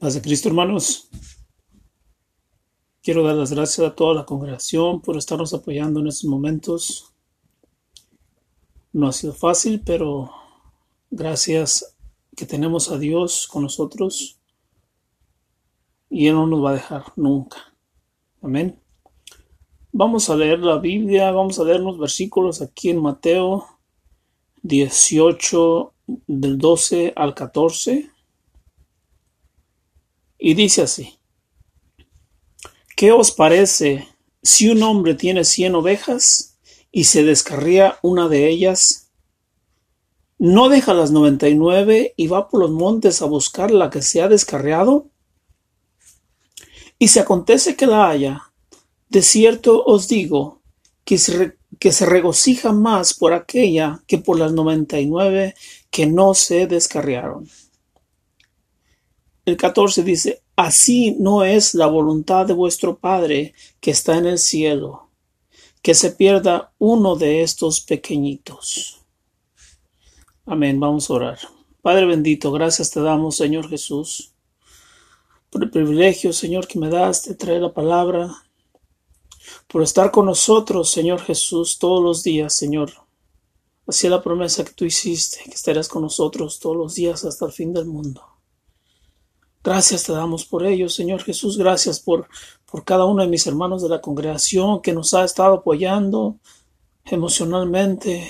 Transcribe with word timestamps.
Paz 0.00 0.14
de 0.14 0.22
Cristo, 0.22 0.48
hermanos. 0.48 1.08
Quiero 3.02 3.24
dar 3.24 3.34
las 3.34 3.50
gracias 3.50 3.84
a 3.84 3.96
toda 3.96 4.14
la 4.14 4.24
congregación 4.24 5.00
por 5.00 5.16
estarnos 5.16 5.52
apoyando 5.54 5.98
en 5.98 6.06
estos 6.06 6.30
momentos. 6.30 7.12
No 8.92 9.08
ha 9.08 9.12
sido 9.12 9.32
fácil, 9.32 9.82
pero 9.84 10.30
gracias 11.10 11.96
que 12.36 12.46
tenemos 12.46 12.92
a 12.92 12.98
Dios 12.98 13.48
con 13.48 13.64
nosotros 13.64 14.38
y 16.08 16.28
Él 16.28 16.34
no 16.34 16.46
nos 16.46 16.64
va 16.64 16.70
a 16.70 16.74
dejar 16.74 17.04
nunca. 17.16 17.74
Amén. 18.40 18.80
Vamos 19.90 20.30
a 20.30 20.36
leer 20.36 20.60
la 20.60 20.78
Biblia, 20.78 21.32
vamos 21.32 21.58
a 21.58 21.64
leer 21.64 21.80
los 21.80 21.98
versículos 21.98 22.62
aquí 22.62 22.90
en 22.90 23.02
Mateo 23.02 23.66
18 24.62 25.92
del 26.28 26.56
12 26.56 27.14
al 27.16 27.34
14. 27.34 28.12
Y 30.38 30.54
dice 30.54 30.82
así, 30.82 31.18
¿qué 32.96 33.10
os 33.10 33.32
parece 33.32 34.08
si 34.42 34.70
un 34.70 34.82
hombre 34.84 35.14
tiene 35.14 35.44
cien 35.44 35.74
ovejas 35.74 36.58
y 36.92 37.04
se 37.04 37.24
descarría 37.24 37.98
una 38.02 38.28
de 38.28 38.48
ellas? 38.48 39.10
¿No 40.38 40.68
deja 40.68 40.94
las 40.94 41.10
noventa 41.10 41.48
y 41.48 41.56
nueve 41.56 42.14
y 42.16 42.28
va 42.28 42.48
por 42.48 42.60
los 42.60 42.70
montes 42.70 43.20
a 43.20 43.26
buscar 43.26 43.72
la 43.72 43.90
que 43.90 44.00
se 44.00 44.22
ha 44.22 44.28
descarriado? 44.28 45.10
Y 47.00 47.08
si 47.08 47.18
acontece 47.18 47.74
que 47.74 47.86
la 47.88 48.08
haya, 48.08 48.52
de 49.08 49.22
cierto 49.22 49.84
os 49.84 50.06
digo 50.06 50.62
que 51.04 51.18
se, 51.18 51.56
que 51.80 51.90
se 51.90 52.06
regocija 52.06 52.72
más 52.72 53.14
por 53.14 53.32
aquella 53.32 54.02
que 54.06 54.18
por 54.18 54.38
las 54.38 54.52
noventa 54.52 55.00
y 55.00 55.06
nueve 55.06 55.56
que 55.90 56.06
no 56.06 56.34
se 56.34 56.68
descarriaron. 56.68 57.48
El 59.48 59.56
14 59.56 60.02
dice, 60.02 60.42
Así 60.56 61.16
no 61.18 61.42
es 61.42 61.72
la 61.72 61.86
voluntad 61.86 62.44
de 62.44 62.52
vuestro 62.52 62.98
Padre 62.98 63.54
que 63.80 63.90
está 63.90 64.18
en 64.18 64.26
el 64.26 64.38
cielo, 64.38 65.08
que 65.80 65.94
se 65.94 66.10
pierda 66.10 66.74
uno 66.76 67.16
de 67.16 67.40
estos 67.40 67.80
pequeñitos. 67.80 69.06
Amén, 70.44 70.78
vamos 70.78 71.08
a 71.08 71.14
orar. 71.14 71.38
Padre 71.80 72.04
bendito, 72.04 72.52
gracias 72.52 72.90
te 72.90 73.00
damos, 73.00 73.36
Señor 73.36 73.70
Jesús, 73.70 74.34
por 75.48 75.62
el 75.62 75.70
privilegio, 75.70 76.34
Señor, 76.34 76.68
que 76.68 76.78
me 76.78 76.90
das 76.90 77.24
de 77.24 77.34
traer 77.34 77.62
la 77.62 77.72
palabra, 77.72 78.30
por 79.66 79.82
estar 79.82 80.10
con 80.10 80.26
nosotros, 80.26 80.90
Señor 80.90 81.22
Jesús, 81.22 81.78
todos 81.78 82.04
los 82.04 82.22
días, 82.22 82.54
Señor. 82.54 82.92
Así 83.86 84.10
la 84.10 84.22
promesa 84.22 84.62
que 84.62 84.74
tú 84.74 84.84
hiciste, 84.84 85.38
que 85.44 85.54
estarás 85.54 85.88
con 85.88 86.02
nosotros 86.02 86.58
todos 86.58 86.76
los 86.76 86.96
días 86.96 87.24
hasta 87.24 87.46
el 87.46 87.52
fin 87.52 87.72
del 87.72 87.86
mundo. 87.86 88.37
Gracias 89.68 90.04
te 90.04 90.12
damos 90.12 90.46
por 90.46 90.64
ello, 90.64 90.88
Señor 90.88 91.22
Jesús. 91.22 91.58
Gracias 91.58 92.00
por, 92.00 92.26
por 92.64 92.86
cada 92.86 93.04
uno 93.04 93.22
de 93.22 93.28
mis 93.28 93.46
hermanos 93.46 93.82
de 93.82 93.90
la 93.90 94.00
congregación 94.00 94.80
que 94.80 94.94
nos 94.94 95.12
ha 95.12 95.26
estado 95.26 95.56
apoyando 95.56 96.38
emocionalmente 97.04 98.26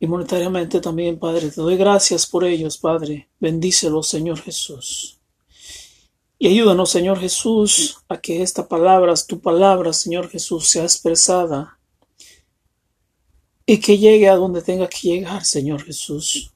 y 0.00 0.08
monetariamente 0.08 0.80
también, 0.80 1.20
Padre. 1.20 1.52
Te 1.52 1.60
doy 1.60 1.76
gracias 1.76 2.26
por 2.26 2.44
ellos, 2.44 2.76
Padre. 2.76 3.28
Bendícelos, 3.38 4.08
Señor 4.08 4.40
Jesús. 4.40 5.20
Y 6.40 6.48
ayúdanos, 6.48 6.90
Señor 6.90 7.20
Jesús, 7.20 7.98
a 8.08 8.20
que 8.20 8.42
esta 8.42 8.66
palabra, 8.66 9.14
tu 9.28 9.38
palabra, 9.38 9.92
Señor 9.92 10.28
Jesús, 10.28 10.68
sea 10.68 10.82
expresada 10.82 11.78
y 13.64 13.78
que 13.78 13.96
llegue 13.96 14.28
a 14.28 14.34
donde 14.34 14.60
tenga 14.60 14.88
que 14.88 15.06
llegar, 15.06 15.44
Señor 15.44 15.84
Jesús, 15.84 16.52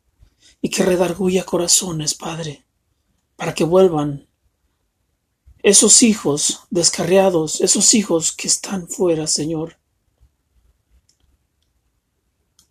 y 0.61 0.70
que 0.70 0.83
redarguya 0.83 1.45
corazones, 1.45 2.14
Padre 2.14 2.64
para 3.43 3.55
que 3.55 3.65
vuelvan 3.65 4.29
esos 5.64 6.05
hijos 6.05 6.61
descarriados, 6.70 7.61
esos 7.61 7.92
hijos 7.92 8.30
que 8.30 8.47
están 8.47 8.86
fuera, 8.86 9.27
Señor. 9.27 9.80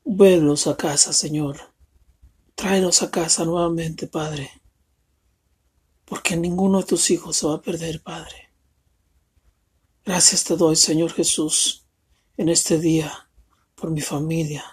Vuellos 0.06 0.68
a 0.68 0.78
casa, 0.78 1.12
Señor. 1.12 1.60
Tráelos 2.56 3.02
a 3.02 3.12
casa 3.12 3.44
nuevamente, 3.44 4.08
Padre. 4.08 4.50
Porque 6.06 6.38
ninguno 6.38 6.78
de 6.78 6.86
tus 6.86 7.12
hijos 7.12 7.36
se 7.36 7.48
va 7.48 7.56
a 7.56 7.62
perder, 7.62 8.02
Padre. 8.02 8.54
Gracias 10.06 10.46
te 10.46 10.56
doy, 10.56 10.78
Señor 10.78 11.12
Jesús, 11.12 11.86
en 12.38 12.48
este 12.48 12.80
día, 12.80 13.30
por 13.76 13.92
mi 13.92 14.00
familia. 14.00 14.64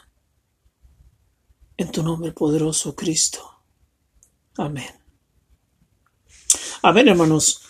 En 1.77 1.91
tu 1.91 2.05
nombre 2.05 2.31
poderoso, 2.31 2.95
Cristo. 2.95 3.65
Amén. 4.57 4.98
A 6.81 6.93
ver, 6.93 7.09
hermanos, 7.09 7.61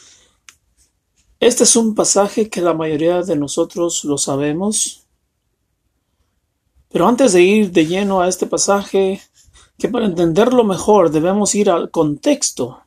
este 1.40 1.64
es 1.64 1.76
un 1.76 1.94
pasaje 1.94 2.50
que 2.50 2.60
la 2.60 2.74
mayoría 2.74 3.22
de 3.22 3.36
nosotros 3.36 4.04
lo 4.04 4.18
sabemos. 4.18 5.06
Pero 6.90 7.08
antes 7.08 7.32
de 7.32 7.42
ir 7.42 7.70
de 7.70 7.86
lleno 7.86 8.20
a 8.20 8.28
este 8.28 8.46
pasaje, 8.46 9.22
que 9.78 9.88
para 9.88 10.06
entenderlo 10.06 10.62
mejor 10.64 11.10
debemos 11.10 11.54
ir 11.54 11.70
al 11.70 11.90
contexto. 11.90 12.82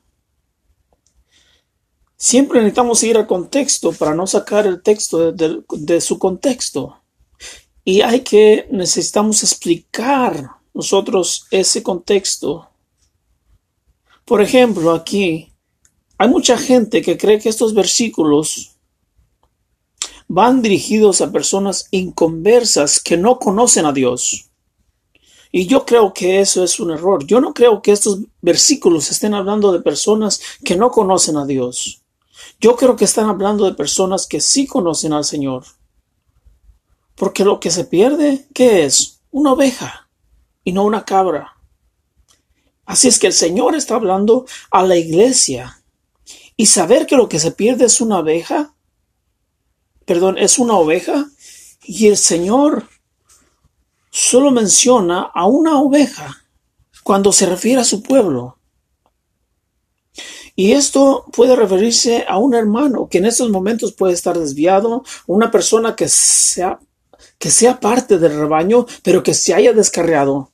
Siempre 2.17 2.59
necesitamos 2.59 3.01
ir 3.03 3.17
al 3.17 3.25
contexto 3.25 3.91
para 3.91 4.13
no 4.13 4.27
sacar 4.27 4.67
el 4.67 4.83
texto 4.83 5.31
de, 5.31 5.63
de 5.69 6.01
su 6.01 6.19
contexto. 6.19 6.97
Y 7.83 8.01
hay 8.01 8.19
que, 8.19 8.67
necesitamos 8.69 9.41
explicar 9.41 10.51
nosotros 10.73 11.47
ese 11.49 11.81
contexto. 11.81 12.69
Por 14.23 14.41
ejemplo, 14.41 14.91
aquí 14.91 15.50
hay 16.21 16.29
mucha 16.29 16.55
gente 16.55 17.01
que 17.01 17.17
cree 17.17 17.39
que 17.39 17.49
estos 17.49 17.73
versículos 17.73 18.77
van 20.27 20.61
dirigidos 20.61 21.19
a 21.19 21.31
personas 21.31 21.87
inconversas 21.89 22.99
que 22.99 23.17
no 23.17 23.39
conocen 23.39 23.87
a 23.87 23.91
Dios. 23.91 24.51
Y 25.51 25.65
yo 25.65 25.83
creo 25.83 26.13
que 26.13 26.39
eso 26.39 26.63
es 26.63 26.79
un 26.79 26.91
error. 26.91 27.25
Yo 27.25 27.41
no 27.41 27.55
creo 27.55 27.81
que 27.81 27.91
estos 27.91 28.19
versículos 28.39 29.09
estén 29.09 29.33
hablando 29.33 29.71
de 29.71 29.79
personas 29.81 30.39
que 30.63 30.75
no 30.75 30.91
conocen 30.91 31.37
a 31.37 31.45
Dios. 31.47 32.03
Yo 32.59 32.75
creo 32.75 32.95
que 32.95 33.05
están 33.05 33.27
hablando 33.27 33.65
de 33.65 33.73
personas 33.73 34.27
que 34.27 34.41
sí 34.41 34.67
conocen 34.67 35.13
al 35.13 35.25
Señor. 35.25 35.63
Porque 37.15 37.43
lo 37.43 37.59
que 37.59 37.71
se 37.71 37.85
pierde, 37.85 38.45
¿qué 38.53 38.85
es? 38.85 39.21
Una 39.31 39.53
oveja 39.53 40.07
y 40.63 40.71
no 40.71 40.83
una 40.83 41.03
cabra. 41.03 41.57
Así 42.85 43.07
es 43.07 43.17
que 43.17 43.25
el 43.25 43.33
Señor 43.33 43.73
está 43.73 43.95
hablando 43.95 44.45
a 44.69 44.83
la 44.83 44.97
iglesia 44.97 45.81
y 46.61 46.67
saber 46.67 47.07
que 47.07 47.17
lo 47.17 47.27
que 47.27 47.39
se 47.39 47.49
pierde 47.49 47.85
es 47.85 48.01
una 48.01 48.17
abeja, 48.17 48.75
perdón, 50.05 50.38
es 50.38 50.59
una 50.59 50.75
oveja, 50.75 51.25
y 51.81 52.05
el 52.05 52.17
Señor 52.17 52.88
solo 54.11 54.51
menciona 54.51 55.21
a 55.33 55.47
una 55.47 55.81
oveja 55.81 56.45
cuando 57.01 57.31
se 57.31 57.47
refiere 57.47 57.81
a 57.81 57.83
su 57.83 58.03
pueblo. 58.03 58.59
Y 60.55 60.73
esto 60.73 61.25
puede 61.33 61.55
referirse 61.55 62.25
a 62.27 62.38
un 62.38 62.53
hermano 62.53 63.09
que 63.09 63.17
en 63.17 63.25
estos 63.25 63.50
momentos 63.50 63.94
puede 63.94 64.13
estar 64.13 64.38
desviado, 64.38 65.03
una 65.25 65.50
persona 65.50 65.95
que 65.95 66.09
sea, 66.09 66.79
que 67.39 67.50
sea 67.50 67.79
parte 67.79 68.19
del 68.19 68.38
rebaño, 68.38 68.85
pero 69.01 69.23
que 69.23 69.33
se 69.33 69.55
haya 69.55 69.73
descarriado. 69.73 70.51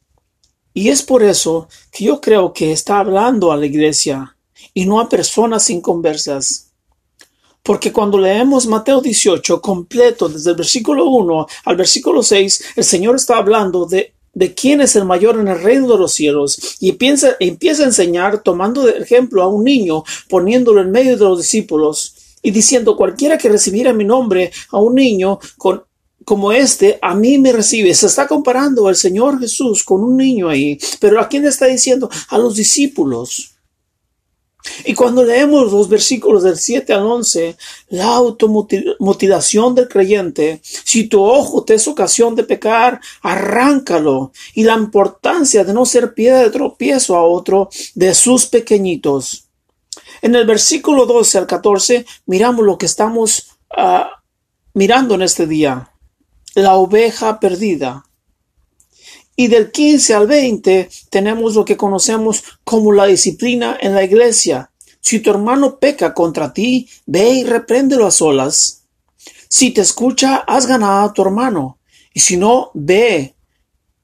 Y 0.73 0.87
es 0.87 1.03
por 1.03 1.21
eso 1.21 1.67
que 1.91 2.05
yo 2.05 2.21
creo 2.21 2.53
que 2.53 2.71
está 2.71 2.99
hablando 2.99 3.51
a 3.51 3.57
la 3.57 3.65
iglesia 3.65 4.36
y 4.77 4.85
no 4.85 4.99
a 4.99 5.09
personas 5.09 5.71
inconversas. 5.71 6.67
Porque 7.63 7.91
cuando 7.91 8.19
leemos 8.19 8.67
Mateo 8.67 9.01
18 9.01 9.59
completo, 9.59 10.29
desde 10.29 10.51
el 10.51 10.55
versículo 10.55 11.05
1 11.05 11.47
al 11.65 11.75
versículo 11.75 12.21
6, 12.21 12.63
el 12.75 12.83
Señor 12.83 13.15
está 13.15 13.37
hablando 13.37 13.87
de, 13.87 14.13
de 14.35 14.53
quién 14.53 14.79
es 14.81 14.95
el 14.95 15.05
mayor 15.05 15.39
en 15.39 15.47
el 15.47 15.63
reino 15.63 15.87
de 15.91 15.97
los 15.97 16.13
cielos 16.13 16.77
y 16.79 16.89
empieza, 16.89 17.37
empieza 17.39 17.81
a 17.81 17.85
enseñar 17.87 18.43
tomando 18.43 18.83
de 18.83 18.99
ejemplo 18.99 19.41
a 19.41 19.47
un 19.47 19.63
niño, 19.63 20.03
poniéndolo 20.29 20.81
en 20.81 20.91
medio 20.91 21.17
de 21.17 21.25
los 21.25 21.39
discípulos 21.39 22.13
y 22.43 22.51
diciendo 22.51 22.95
cualquiera 22.95 23.39
que 23.39 23.49
recibiera 23.49 23.93
mi 23.93 24.03
nombre 24.03 24.51
a 24.69 24.77
un 24.77 24.93
niño 24.93 25.39
con, 25.57 25.81
como 26.23 26.51
este, 26.51 26.99
a 27.01 27.15
mí 27.15 27.39
me 27.39 27.51
recibe. 27.51 27.95
Se 27.95 28.05
está 28.05 28.27
comparando 28.27 28.87
al 28.87 28.95
Señor 28.95 29.39
Jesús 29.39 29.83
con 29.83 30.03
un 30.03 30.17
niño 30.17 30.49
ahí, 30.49 30.77
pero 30.99 31.19
¿a 31.19 31.27
quién 31.27 31.47
está 31.47 31.65
diciendo? 31.65 32.11
A 32.29 32.37
los 32.37 32.55
discípulos. 32.55 33.56
Y 34.85 34.93
cuando 34.93 35.23
leemos 35.23 35.71
los 35.71 35.87
versículos 35.87 36.43
del 36.43 36.57
7 36.57 36.93
al 36.93 37.05
11, 37.05 37.57
la 37.89 38.15
automutilación 38.15 39.75
del 39.75 39.87
creyente, 39.87 40.61
si 40.63 41.07
tu 41.07 41.23
ojo 41.23 41.63
te 41.63 41.75
es 41.75 41.87
ocasión 41.87 42.35
de 42.35 42.43
pecar, 42.43 42.99
arráncalo. 43.21 44.31
Y 44.53 44.63
la 44.63 44.73
importancia 44.73 45.63
de 45.63 45.73
no 45.73 45.85
ser 45.85 46.13
piedra 46.13 46.43
de 46.43 46.49
tropiezo 46.49 47.15
a 47.15 47.25
otro 47.25 47.69
de 47.95 48.13
sus 48.13 48.47
pequeñitos. 48.47 49.47
En 50.21 50.35
el 50.35 50.45
versículo 50.45 51.05
12 51.05 51.37
al 51.37 51.47
14 51.47 52.05
miramos 52.25 52.65
lo 52.65 52.77
que 52.77 52.85
estamos 52.85 53.57
uh, 53.77 54.05
mirando 54.73 55.15
en 55.15 55.21
este 55.21 55.47
día. 55.47 55.91
La 56.55 56.75
oveja 56.75 57.39
perdida. 57.39 58.06
Y 59.39 59.47
del 59.47 59.71
15 59.71 60.15
al 60.15 60.25
20 60.25 60.89
tenemos 61.11 61.53
lo 61.53 61.63
que 61.63 61.77
conocemos 61.77 62.43
como 62.63 62.91
la 62.91 63.05
disciplina 63.05 63.77
en 63.79 63.93
la 63.93 64.03
iglesia. 64.03 64.71
Si 64.99 65.19
tu 65.19 65.29
hermano 65.29 65.77
peca 65.77 66.15
contra 66.15 66.51
ti, 66.51 66.89
ve 67.05 67.29
y 67.29 67.43
repréndelo 67.43 68.07
a 68.07 68.11
solas. 68.11 68.85
Si 69.47 69.69
te 69.69 69.81
escucha, 69.81 70.37
has 70.37 70.65
ganado 70.65 71.05
a 71.05 71.13
tu 71.13 71.21
hermano. 71.21 71.77
Y 72.15 72.19
si 72.19 72.35
no, 72.35 72.71
ve 72.73 73.35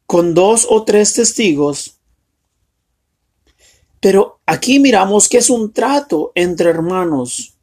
con 0.05 0.35
dos 0.35 0.67
o 0.69 0.83
tres 0.83 1.13
testigos. 1.13 1.97
Pero 3.99 4.39
aquí 4.45 4.79
miramos 4.79 5.27
que 5.29 5.39
es 5.39 5.49
un 5.49 5.73
trato 5.73 6.31
entre 6.35 6.69
hermanos. 6.69 7.55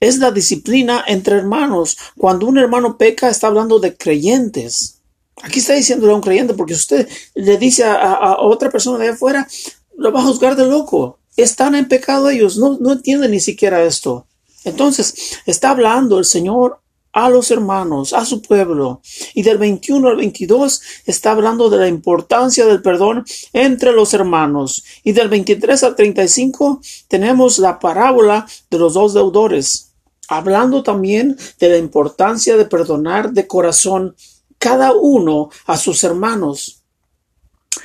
Es 0.00 0.18
la 0.18 0.32
disciplina 0.32 1.04
entre 1.06 1.36
hermanos. 1.36 1.96
Cuando 2.18 2.46
un 2.46 2.58
hermano 2.58 2.98
peca, 2.98 3.28
está 3.28 3.46
hablando 3.46 3.78
de 3.78 3.96
creyentes. 3.96 5.00
Aquí 5.44 5.58
está 5.58 5.74
diciéndole 5.74 6.10
a 6.10 6.16
un 6.16 6.22
creyente, 6.22 6.54
porque 6.54 6.72
usted 6.72 7.06
le 7.34 7.58
dice 7.58 7.84
a, 7.84 8.36
otra 8.38 8.70
persona 8.70 8.98
de 8.98 9.10
afuera, 9.10 9.46
lo 9.94 10.10
va 10.10 10.20
a 10.20 10.24
juzgar 10.24 10.56
de 10.56 10.66
loco. 10.66 11.18
Están 11.36 11.74
en 11.74 11.86
pecado 11.86 12.30
ellos, 12.30 12.56
no, 12.56 12.78
no 12.80 12.92
entienden 12.92 13.32
ni 13.32 13.40
siquiera 13.40 13.84
esto. 13.84 14.26
Entonces, 14.64 15.38
está 15.44 15.68
hablando 15.68 16.18
el 16.18 16.24
Señor 16.24 16.80
a 17.12 17.28
los 17.28 17.50
hermanos, 17.50 18.14
a 18.14 18.24
su 18.24 18.40
pueblo. 18.40 19.02
Y 19.34 19.42
del 19.42 19.58
21 19.58 20.08
al 20.08 20.16
22 20.16 20.80
está 21.04 21.32
hablando 21.32 21.68
de 21.68 21.76
la 21.76 21.88
importancia 21.88 22.64
del 22.64 22.80
perdón 22.80 23.26
entre 23.52 23.92
los 23.92 24.14
hermanos. 24.14 24.82
Y 25.04 25.12
del 25.12 25.28
23 25.28 25.84
al 25.84 25.94
35 25.94 26.80
tenemos 27.08 27.58
la 27.58 27.78
parábola 27.78 28.46
de 28.70 28.78
los 28.78 28.94
dos 28.94 29.12
deudores, 29.12 29.92
hablando 30.26 30.82
también 30.82 31.36
de 31.60 31.68
la 31.68 31.76
importancia 31.76 32.56
de 32.56 32.64
perdonar 32.64 33.32
de 33.32 33.46
corazón 33.46 34.16
cada 34.64 34.94
uno 34.94 35.50
a 35.66 35.76
sus 35.76 36.02
hermanos. 36.04 36.82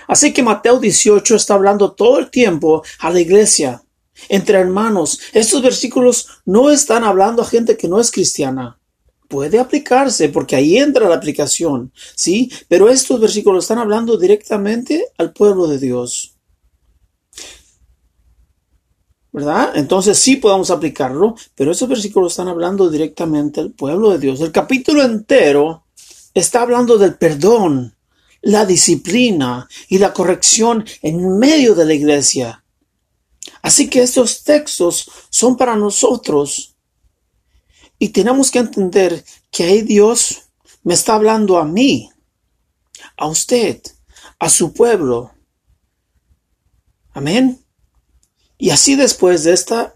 Así 0.07 0.31
que 0.31 0.41
Mateo 0.41 0.79
18 0.79 1.35
está 1.35 1.55
hablando 1.55 1.91
todo 1.91 2.19
el 2.19 2.29
tiempo 2.31 2.83
a 2.99 3.09
la 3.09 3.19
iglesia, 3.19 3.83
entre 4.29 4.59
hermanos. 4.59 5.19
Estos 5.33 5.61
versículos 5.61 6.27
no 6.45 6.69
están 6.69 7.03
hablando 7.03 7.41
a 7.41 7.45
gente 7.45 7.75
que 7.75 7.89
no 7.89 7.99
es 7.99 8.11
cristiana 8.11 8.77
puede 9.27 9.59
aplicarse 9.59 10.29
porque 10.29 10.55
ahí 10.55 10.77
entra 10.77 11.07
la 11.07 11.13
aplicación, 11.15 11.91
¿sí? 12.15 12.51
Pero 12.67 12.89
estos 12.89 13.19
versículos 13.19 13.65
están 13.65 13.77
hablando 13.77 14.17
directamente 14.17 15.05
al 15.19 15.33
pueblo 15.33 15.67
de 15.67 15.77
Dios. 15.77 16.33
¿Verdad? 19.31 19.73
Entonces 19.75 20.17
sí 20.17 20.37
podemos 20.37 20.71
aplicarlo, 20.71 21.35
pero 21.53 21.71
estos 21.71 21.87
versículos 21.87 22.31
están 22.31 22.47
hablando 22.47 22.89
directamente 22.89 23.59
al 23.59 23.69
pueblo 23.69 24.09
de 24.09 24.17
Dios. 24.17 24.41
El 24.41 24.51
capítulo 24.51 25.03
entero 25.03 25.83
está 26.39 26.61
hablando 26.61 26.97
del 26.97 27.15
perdón, 27.15 27.95
la 28.41 28.65
disciplina 28.65 29.67
y 29.87 29.97
la 29.97 30.13
corrección 30.13 30.85
en 31.01 31.37
medio 31.37 31.75
de 31.75 31.85
la 31.85 31.93
iglesia. 31.93 32.63
Así 33.61 33.89
que 33.89 34.01
estos 34.01 34.43
textos 34.43 35.09
son 35.29 35.57
para 35.57 35.75
nosotros 35.75 36.75
y 37.97 38.09
tenemos 38.09 38.51
que 38.51 38.59
entender 38.59 39.23
que 39.51 39.63
ahí 39.63 39.81
Dios 39.81 40.43
me 40.83 40.93
está 40.93 41.15
hablando 41.15 41.57
a 41.57 41.65
mí, 41.65 42.09
a 43.17 43.27
usted, 43.27 43.81
a 44.39 44.49
su 44.49 44.73
pueblo. 44.73 45.31
Amén. 47.11 47.63
Y 48.57 48.71
así 48.71 48.95
después 48.95 49.43
de 49.43 49.53
esta 49.53 49.93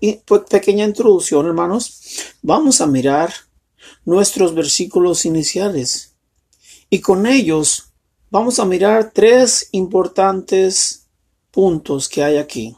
pequeña 0.49 0.85
introducción, 0.85 1.45
hermanos, 1.45 2.01
vamos 2.41 2.81
a 2.81 2.87
mirar 2.87 3.33
nuestros 4.05 4.53
versículos 4.55 5.25
iniciales. 5.25 6.12
Y 6.93 7.01
con 7.01 7.25
ellos 7.25 7.91
vamos 8.29 8.59
a 8.59 8.65
mirar 8.65 9.09
tres 9.15 9.69
importantes 9.71 11.07
puntos 11.49 12.07
que 12.07 12.23
hay 12.23 12.37
aquí. 12.37 12.77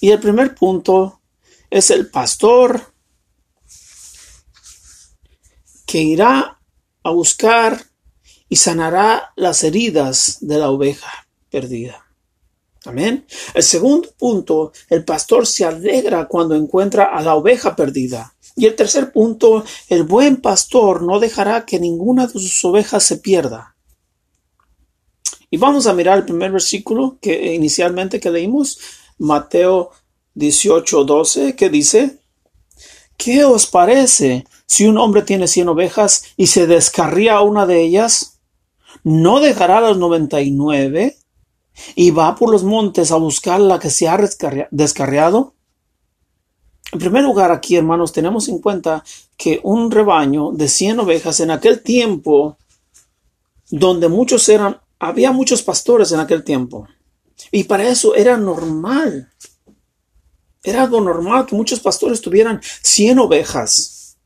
Y 0.00 0.10
el 0.10 0.18
primer 0.18 0.56
punto 0.56 1.20
es 1.70 1.92
el 1.92 2.10
pastor 2.10 2.92
que 5.86 5.98
irá 5.98 6.60
a 7.04 7.10
buscar 7.10 7.86
y 8.48 8.56
sanará 8.56 9.32
las 9.36 9.62
heridas 9.62 10.38
de 10.40 10.58
la 10.58 10.70
oveja 10.70 11.28
perdida. 11.50 12.04
Amén. 12.84 13.28
El 13.54 13.62
segundo 13.62 14.10
punto, 14.18 14.72
el 14.88 15.04
pastor 15.04 15.46
se 15.46 15.64
alegra 15.64 16.26
cuando 16.26 16.56
encuentra 16.56 17.16
a 17.16 17.22
la 17.22 17.36
oveja 17.36 17.76
perdida. 17.76 18.33
Y 18.56 18.66
el 18.66 18.76
tercer 18.76 19.12
punto, 19.12 19.64
el 19.88 20.04
buen 20.04 20.36
pastor 20.36 21.02
no 21.02 21.18
dejará 21.18 21.66
que 21.66 21.80
ninguna 21.80 22.26
de 22.26 22.34
sus 22.34 22.64
ovejas 22.64 23.02
se 23.02 23.16
pierda. 23.16 23.74
Y 25.50 25.56
vamos 25.56 25.86
a 25.86 25.94
mirar 25.94 26.18
el 26.18 26.24
primer 26.24 26.52
versículo 26.52 27.18
que 27.20 27.54
inicialmente 27.54 28.20
que 28.20 28.30
leímos, 28.30 28.78
Mateo 29.18 29.90
18, 30.34 31.04
12, 31.04 31.56
que 31.56 31.70
dice, 31.70 32.18
¿qué 33.16 33.44
os 33.44 33.66
parece 33.66 34.46
si 34.66 34.86
un 34.86 34.98
hombre 34.98 35.22
tiene 35.22 35.46
cien 35.46 35.68
ovejas 35.68 36.24
y 36.36 36.48
se 36.48 36.66
descarría 36.66 37.40
una 37.40 37.66
de 37.66 37.82
ellas, 37.82 38.40
¿no 39.04 39.40
dejará 39.40 39.80
las 39.80 39.96
noventa 39.96 40.40
y 40.40 40.50
nueve 40.50 41.16
y 41.94 42.10
va 42.10 42.34
por 42.34 42.50
los 42.50 42.64
montes 42.64 43.12
a 43.12 43.16
buscar 43.16 43.60
la 43.60 43.78
que 43.78 43.90
se 43.90 44.08
ha 44.08 44.18
descarriado? 44.70 45.53
En 46.92 46.98
primer 46.98 47.22
lugar, 47.22 47.50
aquí, 47.50 47.76
hermanos, 47.76 48.12
tenemos 48.12 48.48
en 48.48 48.58
cuenta 48.58 49.02
que 49.36 49.60
un 49.62 49.90
rebaño 49.90 50.52
de 50.52 50.68
cien 50.68 51.00
ovejas 51.00 51.40
en 51.40 51.50
aquel 51.50 51.82
tiempo, 51.82 52.56
donde 53.70 54.08
muchos 54.08 54.48
eran, 54.48 54.80
había 54.98 55.32
muchos 55.32 55.62
pastores 55.62 56.12
en 56.12 56.20
aquel 56.20 56.44
tiempo, 56.44 56.86
y 57.50 57.64
para 57.64 57.88
eso 57.88 58.14
era 58.14 58.36
normal. 58.36 59.30
Era 60.62 60.82
algo 60.82 61.00
normal 61.00 61.46
que 61.46 61.56
muchos 61.56 61.80
pastores 61.80 62.20
tuvieran 62.20 62.60
cien 62.82 63.18
ovejas. 63.18 64.16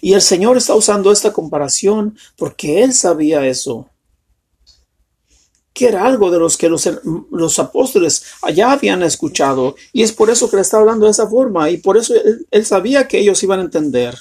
Y 0.00 0.12
el 0.12 0.22
Señor 0.22 0.56
está 0.56 0.74
usando 0.74 1.10
esta 1.10 1.32
comparación 1.32 2.18
porque 2.36 2.82
Él 2.82 2.92
sabía 2.92 3.46
eso. 3.46 3.89
Que 5.72 5.88
era 5.88 6.04
algo 6.04 6.30
de 6.30 6.38
los 6.38 6.56
que 6.56 6.68
los, 6.68 6.88
los 7.30 7.58
apóstoles 7.58 8.24
allá 8.42 8.72
habían 8.72 9.02
escuchado. 9.02 9.76
Y 9.92 10.02
es 10.02 10.12
por 10.12 10.30
eso 10.30 10.50
que 10.50 10.56
le 10.56 10.62
está 10.62 10.78
hablando 10.78 11.06
de 11.06 11.12
esa 11.12 11.28
forma. 11.28 11.70
Y 11.70 11.78
por 11.78 11.96
eso 11.96 12.14
él, 12.14 12.46
él 12.50 12.66
sabía 12.66 13.06
que 13.06 13.18
ellos 13.18 13.42
iban 13.42 13.60
a 13.60 13.64
entender. 13.64 14.16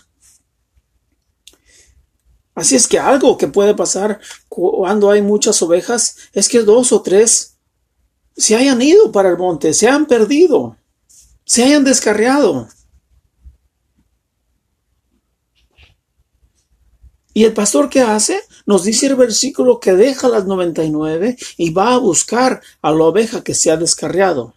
Así 2.60 2.76
es 2.76 2.88
que 2.88 3.00
algo 3.00 3.38
que 3.38 3.48
puede 3.48 3.74
pasar 3.74 4.20
cuando 4.50 5.10
hay 5.10 5.22
muchas 5.22 5.62
ovejas 5.62 6.18
es 6.34 6.50
que 6.50 6.60
dos 6.60 6.92
o 6.92 7.02
tres 7.02 7.56
se 8.36 8.56
hayan 8.56 8.82
ido 8.82 9.12
para 9.12 9.30
el 9.30 9.38
monte, 9.38 9.74
se 9.74 9.88
han 9.88 10.06
perdido, 10.06 10.78
se 11.46 11.64
hayan 11.64 11.84
descarriado. 11.84 12.68
¿Y 17.40 17.46
el 17.46 17.54
pastor 17.54 17.88
qué 17.88 18.02
hace? 18.02 18.42
Nos 18.66 18.84
dice 18.84 19.06
el 19.06 19.16
versículo 19.16 19.80
que 19.80 19.94
deja 19.94 20.28
las 20.28 20.46
99 20.46 21.38
y 21.56 21.70
va 21.70 21.94
a 21.94 21.98
buscar 21.98 22.62
a 22.82 22.92
la 22.92 23.06
oveja 23.06 23.46
que 23.46 23.54
se 23.54 23.72
ha 23.72 23.78
descarriado. 23.78 24.56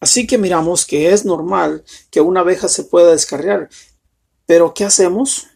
Así 0.00 0.26
que 0.26 0.36
miramos 0.36 0.84
que 0.84 1.10
es 1.10 1.24
normal 1.24 1.82
que 2.10 2.20
una 2.20 2.42
oveja 2.42 2.68
se 2.68 2.84
pueda 2.84 3.12
descarriar. 3.12 3.70
Pero 4.44 4.74
¿qué 4.74 4.84
hacemos? 4.84 5.46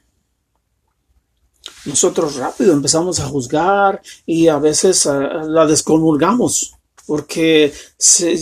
Nosotros 1.85 2.37
rápido 2.37 2.73
empezamos 2.73 3.21
a 3.21 3.29
juzgar 3.29 4.01
y 4.25 4.49
a 4.49 4.59
veces 4.59 5.05
eh, 5.05 5.11
la 5.49 5.67
descomulgamos 5.67 6.77
porque 7.07 7.75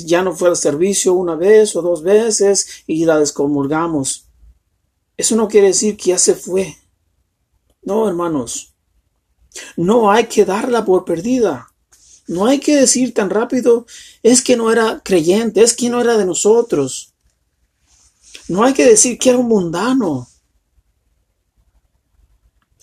ya 0.05 0.23
no 0.23 0.33
fue 0.37 0.50
al 0.50 0.57
servicio 0.57 1.14
una 1.14 1.35
vez 1.35 1.75
o 1.75 1.83
dos 1.83 2.05
veces 2.05 2.85
y 2.87 3.05
la 3.05 3.19
descomulgamos. 3.19 4.29
Eso 5.17 5.35
no 5.35 5.49
quiere 5.49 5.67
decir 5.67 5.97
que 5.97 6.11
ya 6.11 6.19
se 6.19 6.37
fue. 6.37 6.76
No, 7.82 8.08
hermanos, 8.08 8.75
no 9.76 10.10
hay 10.10 10.26
que 10.26 10.44
darla 10.44 10.84
por 10.84 11.04
perdida. 11.04 11.68
No 12.26 12.46
hay 12.46 12.60
que 12.60 12.76
decir 12.76 13.12
tan 13.12 13.28
rápido, 13.28 13.87
es 14.22 14.42
que 14.42 14.56
no 14.56 14.70
era 14.70 15.00
creyente, 15.04 15.62
es 15.62 15.75
que 15.75 15.90
no 15.90 16.00
era 16.00 16.16
de 16.16 16.25
nosotros. 16.25 17.12
No 18.49 18.62
hay 18.62 18.72
que 18.72 18.84
decir 18.84 19.18
que 19.18 19.30
era 19.30 19.38
un 19.38 19.49
mundano. 19.49 20.28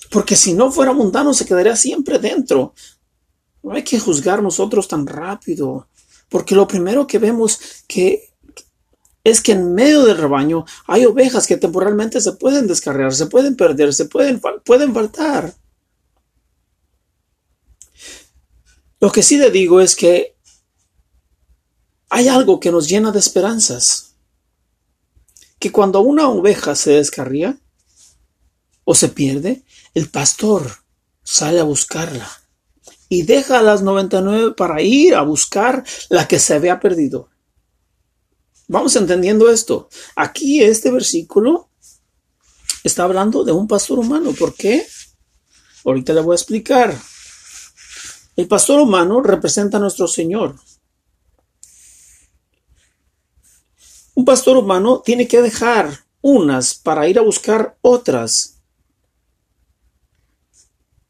Porque 0.09 0.35
si 0.35 0.53
no 0.53 0.71
fuera 0.71 0.93
mundano 0.93 1.33
se 1.33 1.45
quedaría 1.45 1.75
siempre 1.75 2.19
dentro. 2.19 2.73
No 3.63 3.73
hay 3.73 3.83
que 3.83 3.99
juzgar 3.99 4.41
nosotros 4.41 4.87
tan 4.87 5.05
rápido. 5.07 5.87
Porque 6.29 6.55
lo 6.55 6.67
primero 6.67 7.07
que 7.07 7.19
vemos 7.19 7.59
que 7.87 8.26
es 9.27 9.41
que 9.41 9.51
en 9.51 9.73
medio 9.73 10.05
del 10.05 10.17
rebaño 10.17 10.65
hay 10.85 11.05
ovejas 11.05 11.47
que 11.47 11.57
temporalmente 11.57 12.21
se 12.21 12.31
pueden 12.31 12.65
descarriar, 12.65 13.13
se 13.13 13.25
pueden 13.25 13.57
perder, 13.57 13.93
se 13.93 14.05
pueden, 14.05 14.39
pueden 14.63 14.93
faltar. 14.93 15.53
Lo 19.01 19.11
que 19.11 19.23
sí 19.23 19.37
le 19.37 19.51
digo 19.51 19.81
es 19.81 19.97
que 19.97 20.37
hay 22.09 22.29
algo 22.29 22.61
que 22.61 22.71
nos 22.71 22.87
llena 22.87 23.11
de 23.11 23.19
esperanzas. 23.19 24.15
Que 25.59 25.73
cuando 25.73 25.99
una 25.99 26.29
oveja 26.29 26.73
se 26.75 26.91
descarría 26.91 27.59
o 28.85 28.95
se 28.95 29.09
pierde, 29.09 29.65
el 29.93 30.09
pastor 30.09 30.71
sale 31.21 31.59
a 31.59 31.63
buscarla 31.63 32.29
y 33.09 33.23
deja 33.23 33.59
a 33.59 33.61
las 33.61 33.81
99 33.81 34.53
para 34.55 34.81
ir 34.81 35.15
a 35.15 35.23
buscar 35.23 35.83
la 36.07 36.29
que 36.29 36.39
se 36.39 36.53
había 36.53 36.79
perdido. 36.79 37.27
Vamos 38.67 38.95
entendiendo 38.97 39.49
esto. 39.49 39.87
Aquí 40.15 40.61
este 40.61 40.91
versículo 40.91 41.69
está 42.83 43.03
hablando 43.03 43.43
de 43.43 43.53
un 43.53 43.67
pastor 43.67 43.99
humano. 43.99 44.33
¿Por 44.33 44.53
qué? 44.55 44.85
Ahorita 45.85 46.13
le 46.13 46.21
voy 46.21 46.33
a 46.33 46.35
explicar. 46.35 46.97
El 48.35 48.47
pastor 48.47 48.81
humano 48.81 49.21
representa 49.21 49.77
a 49.77 49.79
nuestro 49.79 50.07
Señor. 50.07 50.55
Un 54.15 54.25
pastor 54.25 54.57
humano 54.57 55.01
tiene 55.03 55.27
que 55.27 55.41
dejar 55.41 56.05
unas 56.21 56.75
para 56.75 57.07
ir 57.07 57.19
a 57.19 57.21
buscar 57.21 57.77
otras. 57.81 58.61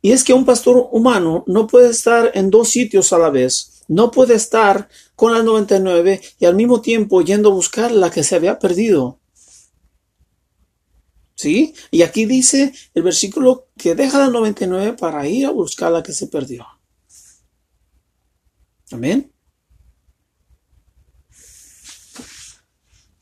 Y 0.02 0.12
es 0.12 0.24
que 0.24 0.34
un 0.34 0.46
pastor 0.46 0.90
humano 0.92 1.44
no 1.48 1.66
puede 1.66 1.90
estar 1.90 2.32
en 2.36 2.52
dos 2.52 2.70
sitios 2.70 3.12
a 3.14 3.18
la 3.18 3.30
vez. 3.30 3.77
No 3.88 4.12
puede 4.12 4.36
estar 4.36 4.90
con 5.16 5.34
las 5.34 5.44
99 5.44 6.22
y 6.40 6.46
al 6.46 6.56
mismo 6.56 6.82
tiempo 6.82 7.22
yendo 7.22 7.50
a 7.50 7.54
buscar 7.54 7.92
la 7.92 8.10
que 8.12 8.24
se 8.24 8.36
había 8.36 8.60
perdido. 8.60 9.20
¿Sí? 11.36 11.76
Y 11.92 12.02
aquí 12.02 12.26
dice 12.26 12.74
el 12.96 13.04
versículo 13.04 13.68
que 13.78 13.94
deja 13.94 14.18
las 14.18 14.32
99 14.32 14.94
para 14.94 15.28
ir 15.28 15.46
a 15.46 15.52
buscar 15.52 15.92
la 15.92 16.02
que 16.02 16.12
se 16.12 16.28
perdió. 16.28 16.66
Amén. 18.92 19.32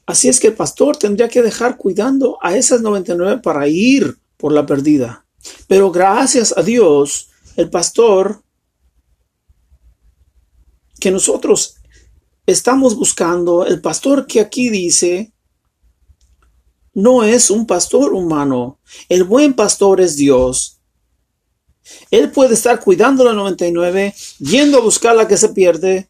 Así 0.06 0.30
es 0.30 0.40
que 0.40 0.48
el 0.48 0.54
pastor 0.54 0.98
tendría 0.98 1.28
que 1.28 1.42
dejar 1.42 1.78
cuidando 1.78 2.38
a 2.42 2.56
esas 2.56 2.82
99 2.82 3.42
para 3.42 3.68
ir 3.68 4.18
por 4.38 4.54
la 4.54 4.66
perdida. 4.66 5.26
Pero 5.68 5.92
gracias 5.92 6.56
a 6.56 6.62
Dios, 6.62 7.30
el 7.56 7.70
pastor 7.70 8.44
que 11.06 11.12
nosotros 11.12 11.76
estamos 12.48 12.96
buscando, 12.96 13.64
el 13.64 13.80
pastor 13.80 14.26
que 14.26 14.40
aquí 14.40 14.72
dice, 14.72 15.32
no 16.96 17.24
es 17.24 17.52
un 17.52 17.68
pastor 17.68 18.12
humano. 18.12 18.80
El 19.08 19.24
buen 19.24 19.54
pastor 19.54 20.02
es 20.02 20.16
Dios. 20.16 20.80
Él 22.10 22.32
puede 22.32 22.56
estar 22.56 22.80
cuidando 22.80 23.24
la 23.24 23.34
99, 23.34 24.16
yendo 24.40 24.80
a 24.80 24.82
buscar 24.82 25.16
la 25.16 25.28
que 25.28 25.38
se 25.38 25.50
pierde. 25.50 26.10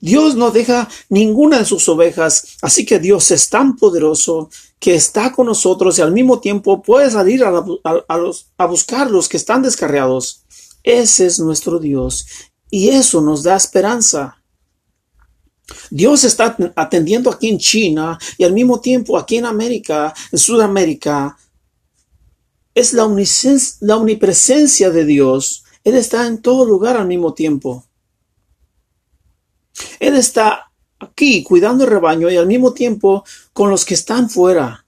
Dios 0.00 0.34
no 0.34 0.50
deja 0.50 0.88
ninguna 1.10 1.58
de 1.58 1.66
sus 1.66 1.86
ovejas, 1.90 2.56
así 2.62 2.86
que 2.86 2.98
Dios 2.98 3.30
es 3.30 3.50
tan 3.50 3.76
poderoso 3.76 4.48
que 4.78 4.94
está 4.94 5.30
con 5.30 5.44
nosotros 5.44 5.98
y 5.98 6.00
al 6.00 6.12
mismo 6.12 6.40
tiempo 6.40 6.80
puede 6.80 7.10
salir 7.10 7.44
a, 7.44 7.62
a 8.56 8.66
buscar 8.66 9.10
los 9.10 9.28
que 9.28 9.36
están 9.36 9.60
descarriados. 9.60 10.46
Ese 10.82 11.26
es 11.26 11.38
nuestro 11.38 11.78
Dios 11.78 12.24
y 12.70 12.88
eso 12.88 13.20
nos 13.20 13.42
da 13.42 13.56
esperanza. 13.56 14.42
Dios 15.90 16.24
está 16.24 16.56
atendiendo 16.76 17.30
aquí 17.30 17.48
en 17.48 17.58
China 17.58 18.18
y 18.38 18.44
al 18.44 18.52
mismo 18.52 18.80
tiempo 18.80 19.18
aquí 19.18 19.36
en 19.36 19.46
América, 19.46 20.14
en 20.30 20.38
Sudamérica. 20.38 21.36
Es 22.74 22.92
la, 22.92 23.08
la 23.80 23.96
omnipresencia 23.96 24.90
de 24.90 25.04
Dios. 25.04 25.64
Él 25.82 25.96
está 25.96 26.26
en 26.26 26.42
todo 26.42 26.64
lugar 26.64 26.96
al 26.96 27.06
mismo 27.06 27.34
tiempo. 27.34 27.86
Él 29.98 30.16
está 30.16 30.70
aquí 30.98 31.42
cuidando 31.42 31.84
el 31.84 31.90
rebaño 31.90 32.30
y 32.30 32.36
al 32.36 32.46
mismo 32.46 32.72
tiempo 32.72 33.24
con 33.52 33.70
los 33.70 33.84
que 33.84 33.94
están 33.94 34.30
fuera. 34.30 34.86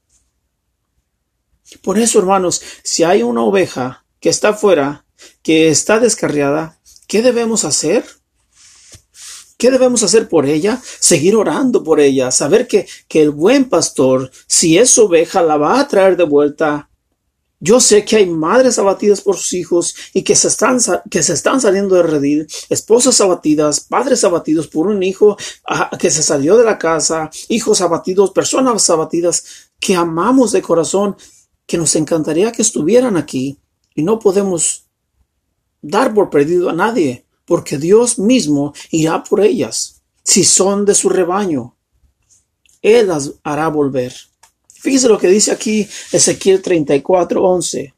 Por 1.82 1.99
eso, 1.99 2.18
hermanos, 2.18 2.62
si 2.82 3.04
hay 3.04 3.23
una 3.23 3.42
oveja 3.42 4.04
que 4.20 4.30
está 4.30 4.54
fuera, 4.54 5.04
que 5.42 5.68
está 5.68 6.00
descarriada, 6.00 6.77
¿qué 7.09 7.23
debemos 7.23 7.65
hacer? 7.65 8.05
¿Qué 9.57 9.73
debemos 9.73 10.05
hacer 10.05 10.29
por 10.29 10.47
ella? 10.47 10.81
Seguir 11.00 11.35
orando 11.35 11.83
por 11.83 11.99
ella, 11.99 12.31
saber 12.31 12.69
que, 12.69 12.87
que 13.09 13.23
el 13.23 13.31
buen 13.31 13.69
pastor, 13.69 14.31
si 14.47 14.79
es 14.79 14.97
oveja, 14.99 15.43
la 15.43 15.57
va 15.57 15.81
a 15.81 15.88
traer 15.88 16.17
de 16.17 16.23
vuelta. 16.23 16.88
Yo 17.59 17.81
sé 17.81 18.05
que 18.05 18.15
hay 18.15 18.27
madres 18.27 18.79
abatidas 18.79 19.21
por 19.21 19.37
sus 19.37 19.53
hijos 19.55 19.97
y 20.15 20.23
que 20.23 20.37
se 20.37 20.47
están, 20.47 20.79
que 21.11 21.25
se 21.25 21.33
están 21.33 21.61
saliendo 21.61 21.97
de 21.97 22.05
redil, 22.05 22.47
esposas 22.69 23.21
abatidas, 23.21 23.81
padres 23.81 24.23
abatidos 24.23 24.69
por 24.69 24.87
un 24.87 25.03
hijo 25.03 25.37
que 25.99 26.11
se 26.11 26.23
salió 26.23 26.57
de 26.57 26.65
la 26.65 26.79
casa, 26.79 27.31
hijos 27.49 27.81
abatidos, 27.81 28.31
personas 28.31 28.88
abatidas 28.91 29.45
que 29.81 29.97
amamos 29.97 30.53
de 30.53 30.62
corazón, 30.62 31.17
que 31.67 31.79
nos 31.79 31.97
encantaría 31.97 32.53
que 32.53 32.62
estuvieran 32.62 33.17
aquí 33.17 33.59
y 33.97 34.05
no 34.05 34.21
podemos 34.21 34.88
dar 35.82 36.14
por 36.14 36.30
perdido 36.30 36.70
a 36.70 36.73
nadie 36.73 37.25
porque 37.49 37.78
Dios 37.78 38.18
mismo 38.18 38.75
irá 38.90 39.25
por 39.25 39.40
ellas. 39.40 40.02
Si 40.23 40.44
son 40.44 40.85
de 40.85 40.94
su 40.94 41.08
rebaño, 41.08 41.75
Él 42.82 43.08
las 43.08 43.32
hará 43.42 43.68
volver. 43.68 44.14
Fíjese 44.75 45.08
lo 45.08 45.18
que 45.18 45.28
dice 45.28 45.50
aquí 45.50 45.88
Ezequiel 46.12 46.61
34, 46.61 47.42
11. 47.42 47.94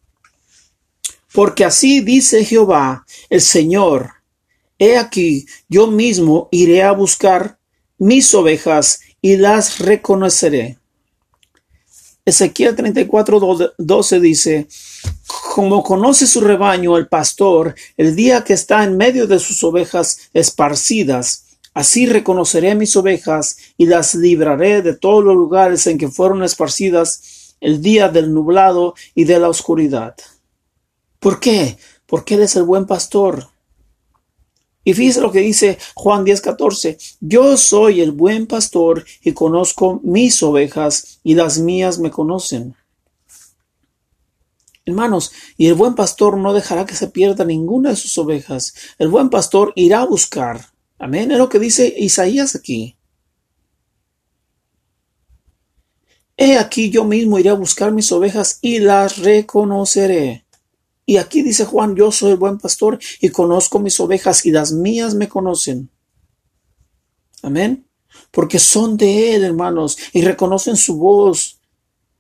Porque 1.33 1.65
así 1.65 2.01
dice 2.01 2.45
Jehová, 2.45 3.05
el 3.29 3.41
Señor, 3.41 4.13
he 4.79 4.97
aquí, 4.97 5.47
yo 5.69 5.89
mismo 5.89 6.49
iré 6.53 6.83
a 6.85 6.93
buscar 6.93 7.59
mis 7.99 8.33
ovejas 8.35 9.01
y 9.21 9.37
las 9.37 9.81
reconoceré. 9.81 10.79
Ezequiel 12.25 12.77
34, 12.77 13.75
12 13.77 14.21
dice, 14.21 14.69
como 15.51 15.83
conoce 15.83 16.29
su 16.29 16.41
rebaño 16.41 16.97
el 16.97 17.09
pastor, 17.09 17.75
el 17.97 18.15
día 18.15 18.45
que 18.45 18.53
está 18.53 18.85
en 18.85 18.97
medio 18.97 19.27
de 19.27 19.41
sus 19.41 19.65
ovejas 19.65 20.31
esparcidas, 20.33 21.59
así 21.75 22.07
reconoceré 22.07 22.77
mis 22.77 22.95
ovejas 22.95 23.57
y 23.77 23.87
las 23.87 24.15
libraré 24.15 24.81
de 24.81 24.95
todos 24.95 25.25
los 25.25 25.35
lugares 25.35 25.89
en 25.89 25.99
que 25.99 26.07
fueron 26.07 26.45
esparcidas 26.45 27.57
el 27.61 27.83
día 27.83 28.09
del 28.09 28.33
nublado 28.33 28.95
y 29.13 29.25
de 29.25 29.41
la 29.41 29.49
oscuridad. 29.49 30.15
¿Por 31.19 31.41
qué? 31.41 31.77
Porque 32.07 32.37
Él 32.37 32.43
es 32.43 32.55
el 32.55 32.63
buen 32.63 32.87
pastor. 32.87 33.49
Y 34.85 34.95
fíjese 34.95 35.21
lo 35.21 35.33
que 35.33 35.41
dice 35.41 35.79
Juan 35.97 36.25
10:14. 36.25 36.97
Yo 37.19 37.57
soy 37.57 38.01
el 38.01 38.13
buen 38.13 38.47
pastor 38.47 39.05
y 39.21 39.33
conozco 39.33 40.01
mis 40.05 40.41
ovejas 40.45 41.19
y 41.25 41.35
las 41.35 41.59
mías 41.59 41.99
me 41.99 42.13
conocen. 42.13 42.77
Hermanos, 44.87 45.33
y 45.57 45.67
el 45.67 45.75
buen 45.75 45.95
pastor 45.95 46.37
no 46.37 46.53
dejará 46.53 46.87
que 46.87 46.95
se 46.95 47.09
pierda 47.09 47.45
ninguna 47.45 47.91
de 47.91 47.97
sus 47.97 48.17
ovejas. 48.19 48.75
El 48.99 49.09
buen 49.09 49.31
pastor 49.31 49.73
irá 49.77 50.01
a 50.01 50.07
buscar. 50.07 50.67
Amén. 50.99 51.31
Es 51.31 51.39
lo 51.39 51.49
que 51.49 51.59
dice 51.59 51.95
Isaías 51.97 52.55
aquí. 52.57 52.97
He 56.37 56.57
aquí 56.57 56.89
yo 56.89 57.05
mismo 57.05 57.39
iré 57.39 57.51
a 57.51 57.55
buscar 57.55 57.93
mis 57.93 58.11
ovejas 58.13 58.59
y 58.63 58.79
las 58.79 59.19
reconoceré. 59.19 60.47
Y 61.05 61.19
aquí 61.19 61.43
dice 61.43 61.67
Juan, 61.67 61.95
yo 61.97 62.11
soy 62.13 62.31
el 62.31 62.37
buen 62.39 62.59
pastor 62.59 62.99
y 63.21 63.29
conozco 63.29 63.79
mis 63.79 64.01
ovejas 64.01 64.47
y 64.47 64.51
las 64.51 64.73
mías 64.73 65.15
me 65.15 65.29
conocen. 65.29 65.91
Amén. 67.43 67.87
Porque 68.31 68.59
son 68.59 68.97
de 68.97 69.35
Él, 69.35 69.45
hermanos, 69.45 69.99
y 70.13 70.23
reconocen 70.23 70.77
su 70.77 70.97
voz 70.97 71.60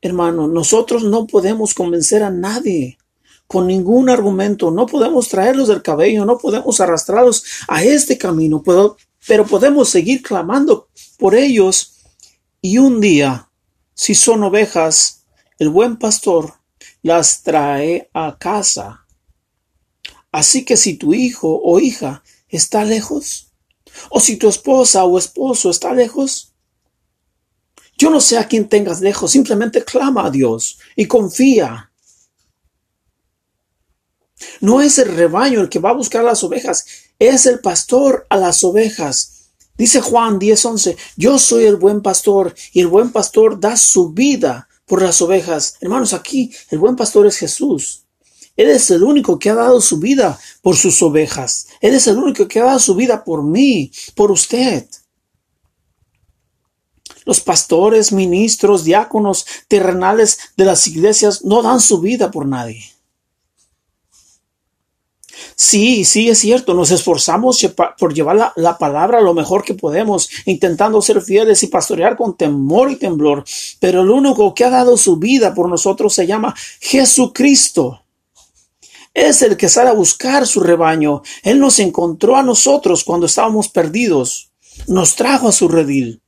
Hermano, 0.02 0.48
nosotros 0.48 1.04
no 1.04 1.26
podemos 1.26 1.74
convencer 1.74 2.22
a 2.22 2.30
nadie 2.30 2.98
con 3.46 3.66
ningún 3.66 4.08
argumento, 4.08 4.70
no 4.70 4.86
podemos 4.86 5.28
traerlos 5.28 5.68
del 5.68 5.82
cabello, 5.82 6.24
no 6.24 6.38
podemos 6.38 6.80
arrastrarlos 6.80 7.44
a 7.68 7.82
este 7.82 8.16
camino, 8.16 8.62
pero 8.62 9.46
podemos 9.46 9.88
seguir 9.88 10.22
clamando 10.22 10.88
por 11.18 11.34
ellos 11.34 11.96
y 12.62 12.78
un 12.78 13.00
día, 13.00 13.50
si 13.94 14.14
son 14.14 14.44
ovejas, 14.44 15.24
el 15.58 15.68
buen 15.68 15.98
pastor 15.98 16.54
las 17.02 17.42
trae 17.42 18.08
a 18.14 18.38
casa. 18.38 19.06
Así 20.32 20.64
que 20.64 20.76
si 20.76 20.94
tu 20.94 21.12
hijo 21.12 21.60
o 21.62 21.80
hija 21.80 22.22
está 22.48 22.84
lejos, 22.84 23.52
o 24.10 24.20
si 24.20 24.36
tu 24.36 24.48
esposa 24.48 25.04
o 25.04 25.18
esposo 25.18 25.70
está 25.70 25.92
lejos, 25.92 26.49
yo 28.00 28.08
no 28.08 28.18
sé 28.18 28.38
a 28.38 28.48
quién 28.48 28.66
tengas 28.66 29.02
lejos, 29.02 29.30
simplemente 29.30 29.84
clama 29.84 30.24
a 30.24 30.30
Dios 30.30 30.78
y 30.96 31.04
confía. 31.04 31.92
No 34.62 34.80
es 34.80 34.98
el 34.98 35.14
rebaño 35.14 35.60
el 35.60 35.68
que 35.68 35.80
va 35.80 35.90
a 35.90 35.94
buscar 35.94 36.24
las 36.24 36.42
ovejas, 36.42 36.86
es 37.18 37.44
el 37.44 37.60
pastor 37.60 38.26
a 38.30 38.38
las 38.38 38.64
ovejas. 38.64 39.50
Dice 39.76 40.00
Juan 40.00 40.38
10:11, 40.38 40.96
yo 41.16 41.38
soy 41.38 41.64
el 41.64 41.76
buen 41.76 42.00
pastor 42.00 42.54
y 42.72 42.80
el 42.80 42.86
buen 42.86 43.12
pastor 43.12 43.60
da 43.60 43.76
su 43.76 44.12
vida 44.14 44.66
por 44.86 45.02
las 45.02 45.20
ovejas. 45.20 45.76
Hermanos, 45.82 46.14
aquí 46.14 46.50
el 46.70 46.78
buen 46.78 46.96
pastor 46.96 47.26
es 47.26 47.36
Jesús. 47.36 48.06
Él 48.56 48.70
es 48.70 48.90
el 48.90 49.02
único 49.02 49.38
que 49.38 49.50
ha 49.50 49.54
dado 49.54 49.78
su 49.82 49.98
vida 49.98 50.40
por 50.62 50.74
sus 50.74 51.02
ovejas. 51.02 51.66
Él 51.82 51.94
es 51.94 52.06
el 52.06 52.16
único 52.16 52.48
que 52.48 52.60
ha 52.60 52.64
dado 52.64 52.78
su 52.78 52.94
vida 52.94 53.24
por 53.24 53.42
mí, 53.42 53.92
por 54.14 54.30
usted. 54.30 54.86
Los 57.24 57.40
pastores, 57.40 58.12
ministros, 58.12 58.84
diáconos 58.84 59.46
terrenales 59.68 60.38
de 60.56 60.64
las 60.64 60.86
iglesias 60.86 61.44
no 61.44 61.62
dan 61.62 61.80
su 61.80 62.00
vida 62.00 62.30
por 62.30 62.46
nadie. 62.46 62.84
Sí, 65.56 66.04
sí, 66.04 66.28
es 66.28 66.38
cierto, 66.38 66.74
nos 66.74 66.90
esforzamos 66.90 67.64
por 67.98 68.14
llevar 68.14 68.36
la, 68.36 68.52
la, 68.56 68.78
palabra 68.78 69.20
lo 69.20 69.34
mejor 69.34 69.62
que 69.62 69.74
podemos, 69.74 70.30
intentando 70.46 71.02
ser 71.02 71.20
fieles 71.20 71.62
y 71.62 71.66
pastorear 71.66 72.16
con 72.16 72.36
temor 72.36 72.90
y 72.90 72.96
temblor, 72.96 73.44
pero 73.78 74.00
el 74.00 74.10
único 74.10 74.54
que 74.54 74.64
ha 74.64 74.70
dado 74.70 74.96
su 74.96 75.16
vida 75.16 75.54
por 75.54 75.68
nosotros 75.68 76.14
se 76.14 76.26
llama 76.26 76.54
Jesucristo. 76.80 78.02
Es 79.12 79.42
el 79.42 79.56
que 79.56 79.68
sale 79.68 79.90
a 79.90 79.94
buscar 79.94 80.46
su 80.46 80.60
rebaño. 80.60 81.22
Él 81.42 81.58
nos 81.58 81.78
encontró 81.78 82.36
a 82.36 82.42
nosotros 82.42 83.04
cuando 83.04 83.26
estábamos 83.26 83.68
perdidos. 83.68 84.50
Nos 84.86 85.16
trajo 85.16 85.48
a 85.48 85.52
su 85.52 85.68
redil, 85.68 86.22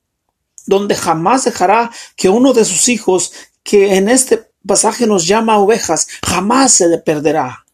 donde 0.66 0.94
jamás 0.94 1.44
dejará 1.44 1.90
que 2.16 2.28
uno 2.28 2.52
de 2.52 2.64
sus 2.64 2.88
hijos, 2.88 3.32
que 3.62 3.96
en 3.96 4.08
este 4.08 4.50
pasaje 4.66 5.06
nos 5.06 5.26
llama 5.26 5.58
ovejas, 5.58 6.06
jamás 6.24 6.72
se 6.72 6.88
le 6.88 6.98
perderá. 6.98 7.64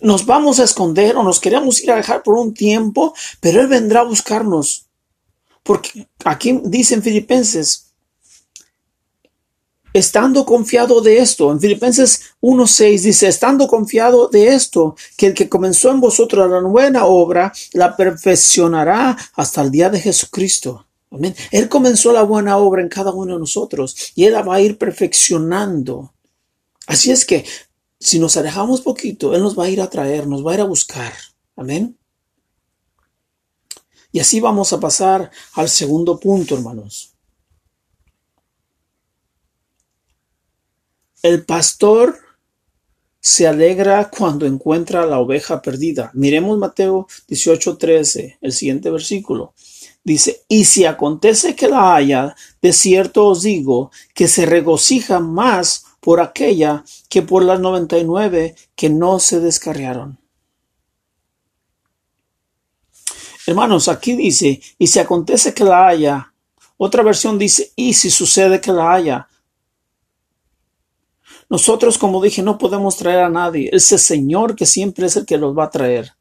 Nos 0.00 0.26
vamos 0.26 0.58
a 0.58 0.64
esconder 0.64 1.16
o 1.16 1.22
nos 1.22 1.40
queremos 1.40 1.80
ir 1.80 1.90
a 1.92 1.96
dejar 1.96 2.22
por 2.22 2.34
un 2.34 2.52
tiempo, 2.52 3.14
pero 3.40 3.60
Él 3.60 3.68
vendrá 3.68 4.00
a 4.00 4.04
buscarnos. 4.04 4.86
Porque 5.62 6.08
aquí 6.24 6.60
dicen 6.64 7.02
Filipenses, 7.02 7.85
estando 9.98 10.44
confiado 10.44 11.00
de 11.00 11.18
esto. 11.18 11.50
En 11.50 11.60
Filipenses 11.60 12.22
1.6 12.40 13.02
dice, 13.02 13.28
estando 13.28 13.66
confiado 13.68 14.28
de 14.28 14.48
esto, 14.48 14.96
que 15.16 15.26
el 15.26 15.34
que 15.34 15.48
comenzó 15.48 15.90
en 15.90 16.00
vosotros 16.00 16.50
la 16.50 16.60
buena 16.60 17.06
obra, 17.06 17.52
la 17.72 17.96
perfeccionará 17.96 19.16
hasta 19.34 19.62
el 19.62 19.70
día 19.70 19.90
de 19.90 20.00
Jesucristo. 20.00 20.86
Amén. 21.10 21.34
Él 21.50 21.68
comenzó 21.68 22.12
la 22.12 22.22
buena 22.22 22.58
obra 22.58 22.82
en 22.82 22.88
cada 22.88 23.12
uno 23.12 23.34
de 23.34 23.40
nosotros 23.40 24.12
y 24.14 24.24
Él 24.24 24.32
la 24.32 24.42
va 24.42 24.56
a 24.56 24.60
ir 24.60 24.76
perfeccionando. 24.76 26.12
Así 26.86 27.10
es 27.10 27.24
que 27.24 27.44
si 27.98 28.18
nos 28.18 28.36
alejamos 28.36 28.82
poquito, 28.82 29.34
Él 29.34 29.42
nos 29.42 29.58
va 29.58 29.64
a 29.64 29.68
ir 29.70 29.80
a 29.80 29.88
traer, 29.88 30.26
nos 30.26 30.44
va 30.44 30.52
a 30.52 30.54
ir 30.54 30.60
a 30.60 30.64
buscar. 30.64 31.12
Amén. 31.56 31.96
Y 34.12 34.20
así 34.20 34.40
vamos 34.40 34.72
a 34.72 34.80
pasar 34.80 35.30
al 35.54 35.68
segundo 35.68 36.18
punto, 36.18 36.54
hermanos. 36.54 37.15
El 41.26 41.44
pastor 41.44 42.20
se 43.18 43.48
alegra 43.48 44.10
cuando 44.10 44.46
encuentra 44.46 45.04
la 45.06 45.18
oveja 45.18 45.60
perdida. 45.60 46.12
Miremos 46.14 46.56
Mateo 46.56 47.08
18:13, 47.26 48.38
el 48.40 48.52
siguiente 48.52 48.90
versículo. 48.90 49.52
Dice, 50.04 50.44
y 50.46 50.66
si 50.66 50.84
acontece 50.84 51.56
que 51.56 51.66
la 51.66 51.96
haya, 51.96 52.36
de 52.62 52.72
cierto 52.72 53.26
os 53.26 53.42
digo 53.42 53.90
que 54.14 54.28
se 54.28 54.46
regocija 54.46 55.18
más 55.18 55.84
por 55.98 56.20
aquella 56.20 56.84
que 57.08 57.22
por 57.22 57.42
las 57.42 57.58
noventa 57.58 57.98
y 57.98 58.04
nueve 58.04 58.54
que 58.76 58.88
no 58.88 59.18
se 59.18 59.40
descarriaron. 59.40 60.20
Hermanos, 63.48 63.88
aquí 63.88 64.14
dice, 64.14 64.60
y 64.78 64.86
si 64.86 65.00
acontece 65.00 65.52
que 65.52 65.64
la 65.64 65.88
haya, 65.88 66.32
otra 66.76 67.02
versión 67.02 67.36
dice, 67.36 67.72
y 67.74 67.94
si 67.94 68.10
sucede 68.10 68.60
que 68.60 68.70
la 68.70 68.94
haya, 68.94 69.28
nosotros, 71.48 71.98
como 71.98 72.22
dije, 72.22 72.42
no 72.42 72.58
podemos 72.58 72.96
traer 72.96 73.20
a 73.20 73.30
nadie. 73.30 73.70
Es 73.72 73.92
el 73.92 73.98
Señor 73.98 74.56
que 74.56 74.66
siempre 74.66 75.06
es 75.06 75.16
el 75.16 75.26
que 75.26 75.38
los 75.38 75.56
va 75.56 75.64
a 75.64 75.70
traer. 75.70 76.12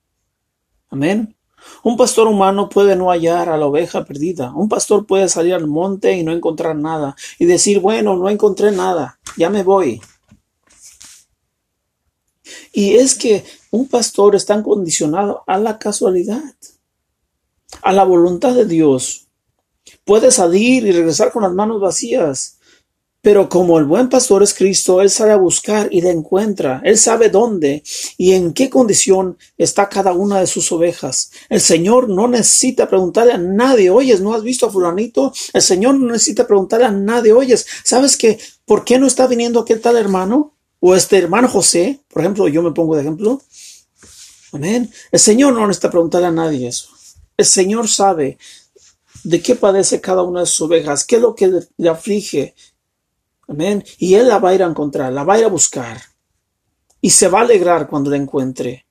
Amén. 0.89 1.36
Un 1.84 1.98
pastor 1.98 2.27
humano 2.27 2.70
puede 2.70 2.96
no 2.96 3.10
hallar 3.10 3.50
a 3.50 3.58
la 3.58 3.65
oveja 3.65 4.05
perdida. 4.05 4.53
Un 4.53 4.70
pastor 4.70 5.05
puede 5.05 5.27
salir 5.29 5.53
al 5.53 5.67
monte 5.67 6.13
y 6.13 6.24
no 6.24 6.32
encontrar 6.32 6.75
nada 6.75 7.15
y 7.39 7.46
decir, 7.46 7.79
bueno, 7.79 8.15
no 8.15 8.29
encontré 8.29 8.72
nada, 8.72 9.20
ya 9.38 9.50
me 9.50 9.63
voy. 9.63 10.01
Y 12.72 12.96
es 12.96 13.15
que 13.15 13.44
un 13.72 13.88
pastor 13.88 14.36
está 14.36 14.62
condicionado 14.62 15.44
a 15.48 15.58
la 15.58 15.79
casualidad, 15.79 16.44
a 17.81 17.94
la 17.94 18.03
voluntad 18.03 18.53
de 18.53 18.66
Dios. 18.66 19.27
Puede 20.03 20.31
salir 20.31 20.85
y 20.85 20.92
regresar 20.92 21.31
con 21.31 21.44
las 21.44 21.53
manos 21.53 21.81
vacías. 21.81 22.59
Pero 23.25 23.50
como 23.50 23.79
el 23.79 23.85
buen 23.85 24.07
pastor 24.07 24.44
es 24.44 24.53
Cristo, 24.53 25.01
Él 25.01 25.09
sabe 25.09 25.35
buscar 25.35 25.88
y 25.90 26.01
le 26.01 26.11
encuentra. 26.11 26.79
Él 26.83 26.96
sabe 26.96 27.29
dónde 27.29 27.81
y 28.20 28.33
en 28.33 28.53
qué 28.53 28.70
condición 28.70 29.40
está 29.57 29.90
cada 29.90 30.14
una 30.14 30.40
de 30.40 30.46
sus 30.46 30.72
ovejas. 30.72 31.31
El 31.50 31.59
Señor 31.59 32.07
no 32.07 32.27
necesita 32.27 32.88
preguntarle 32.88 33.33
a 33.33 33.40
nadie, 33.40 33.90
oyes, 33.90 34.22
¿no 34.22 34.35
has 34.35 34.44
visto 34.44 34.68
a 34.68 34.72
fulanito? 34.72 35.33
El 35.53 35.64
Señor 35.64 35.96
no 35.96 36.11
necesita 36.11 36.46
preguntarle 36.46 36.85
a 36.85 36.92
nadie, 36.92 37.33
oyes, 37.33 37.66
¿sabes 37.83 38.16
que 38.16 38.38
por 38.64 38.85
qué 38.85 39.00
no 39.00 39.07
está 39.07 39.25
viniendo 39.25 39.59
aquel 39.59 39.81
tal 39.81 39.98
hermano? 39.98 40.53
O 40.79 40.94
este 40.94 41.18
hermano 41.18 41.48
José, 41.48 42.01
por 42.07 42.22
ejemplo, 42.22 42.48
yo 42.48 42.61
me 42.61 42.74
pongo 42.74 42.94
de 42.94 43.01
ejemplo. 43.01 43.42
Amén. 44.51 44.92
El 45.11 45.20
Señor 45.20 45.55
no 45.55 45.66
necesita 45.66 45.90
preguntarle 45.90 46.27
a 46.27 46.31
nadie 46.31 46.68
eso. 46.68 46.90
El 47.35 47.48
Señor 47.48 47.88
sabe 47.90 48.38
de 49.24 49.42
qué 49.42 49.55
padece 49.55 50.00
cada 50.00 50.22
una 50.22 50.42
de 50.42 50.46
sus 50.46 50.61
ovejas, 50.61 51.03
qué 51.03 51.16
es 51.16 51.24
lo 51.24 51.33
que 51.33 51.51
le 51.75 51.90
aflige, 51.90 52.53
Amén. 53.48 53.84
Y 53.98 54.16
Él 54.16 54.27
la 54.27 54.40
va 54.40 54.50
a 54.50 54.55
ir 54.55 54.64
a 54.64 54.68
encontrar, 54.68 55.12
la 55.14 55.24
va 55.24 55.36
a 55.36 55.40
ir 55.40 55.46
a 55.46 55.50
buscar. 55.50 56.01
Y 57.01 57.10
se 57.10 57.27
va 57.27 57.40
a 57.40 57.44
alegrar 57.44 57.88
cuando 57.88 58.10
la 58.10 58.18
encuentre. 58.18 58.86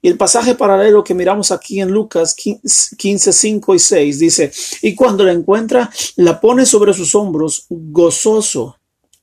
Y 0.00 0.08
el 0.08 0.16
pasaje 0.16 0.54
paralelo 0.54 1.02
que 1.02 1.14
miramos 1.14 1.50
aquí 1.50 1.80
en 1.80 1.90
Lucas 1.90 2.34
15, 2.34 3.32
5 3.32 3.74
y 3.74 3.78
6 3.78 4.18
dice, 4.18 4.52
y 4.82 4.94
cuando 4.94 5.24
la 5.24 5.32
encuentra, 5.32 5.90
la 6.16 6.40
pone 6.40 6.66
sobre 6.66 6.94
sus 6.94 7.14
hombros 7.14 7.66
gozoso. 7.68 8.76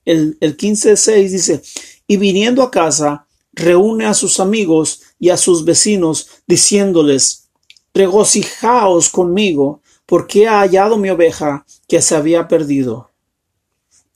El, 0.03 0.37
el 0.41 0.57
15, 0.57 0.97
6 0.97 1.31
dice, 1.31 1.61
y 2.07 2.17
viniendo 2.17 2.61
a 2.61 2.71
casa, 2.71 3.25
reúne 3.53 4.05
a 4.05 4.13
sus 4.13 4.39
amigos 4.41 5.01
y 5.17 5.29
a 5.29 5.37
sus 5.37 5.63
vecinos, 5.63 6.27
diciéndoles, 6.45 7.47
regocijaos 7.93 9.09
conmigo, 9.09 9.81
porque 10.05 10.43
he 10.43 10.47
hallado 10.47 10.97
mi 10.97 11.09
oveja 11.09 11.65
que 11.87 12.01
se 12.01 12.15
había 12.15 12.47
perdido. 12.47 13.11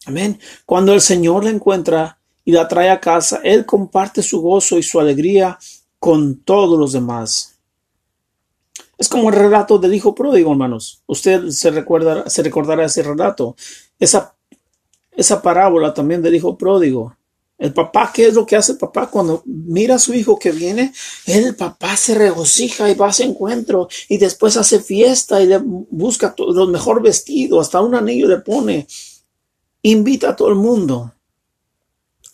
Amén. 0.09 0.39
Cuando 0.65 0.91
el 0.93 1.01
Señor 1.01 1.43
la 1.43 1.51
encuentra 1.51 2.17
y 2.43 2.51
la 2.51 2.67
trae 2.67 2.89
a 2.89 2.99
casa, 2.99 3.41
Él 3.43 3.63
comparte 3.63 4.23
su 4.23 4.41
gozo 4.41 4.79
y 4.79 4.83
su 4.83 4.99
alegría 4.99 5.59
con 5.99 6.37
todos 6.41 6.79
los 6.79 6.93
demás. 6.93 7.59
Es 8.97 9.07
como 9.07 9.29
el 9.29 9.35
relato 9.35 9.77
del 9.77 9.93
hijo 9.93 10.15
pródigo, 10.15 10.51
hermanos. 10.51 11.03
Usted 11.05 11.49
se, 11.49 11.69
recuerda, 11.69 12.27
se 12.27 12.41
recordará 12.41 12.85
ese 12.85 13.03
relato. 13.03 13.55
Esa, 13.99 14.33
esa 15.11 15.43
parábola 15.43 15.93
también 15.93 16.23
del 16.23 16.33
hijo 16.33 16.57
pródigo. 16.57 17.15
El 17.59 17.71
papá, 17.71 18.11
¿qué 18.11 18.29
es 18.29 18.33
lo 18.33 18.47
que 18.47 18.55
hace 18.55 18.71
el 18.71 18.77
papá 18.79 19.11
cuando 19.11 19.43
mira 19.45 19.95
a 19.95 19.99
su 19.99 20.15
hijo 20.15 20.39
que 20.39 20.51
viene? 20.51 20.91
El 21.27 21.55
papá 21.55 21.95
se 21.95 22.15
regocija 22.15 22.89
y 22.89 22.95
va 22.95 23.09
a 23.09 23.13
su 23.13 23.21
encuentro 23.21 23.87
y 24.07 24.17
después 24.17 24.57
hace 24.57 24.79
fiesta 24.79 25.39
y 25.39 25.45
le 25.45 25.59
busca 25.59 26.33
los 26.37 26.69
mejor 26.69 27.03
vestidos, 27.03 27.67
hasta 27.67 27.81
un 27.81 27.93
anillo 27.93 28.27
le 28.27 28.39
pone 28.39 28.87
invita 29.81 30.29
a 30.29 30.35
todo 30.35 30.49
el 30.49 30.55
mundo. 30.55 31.13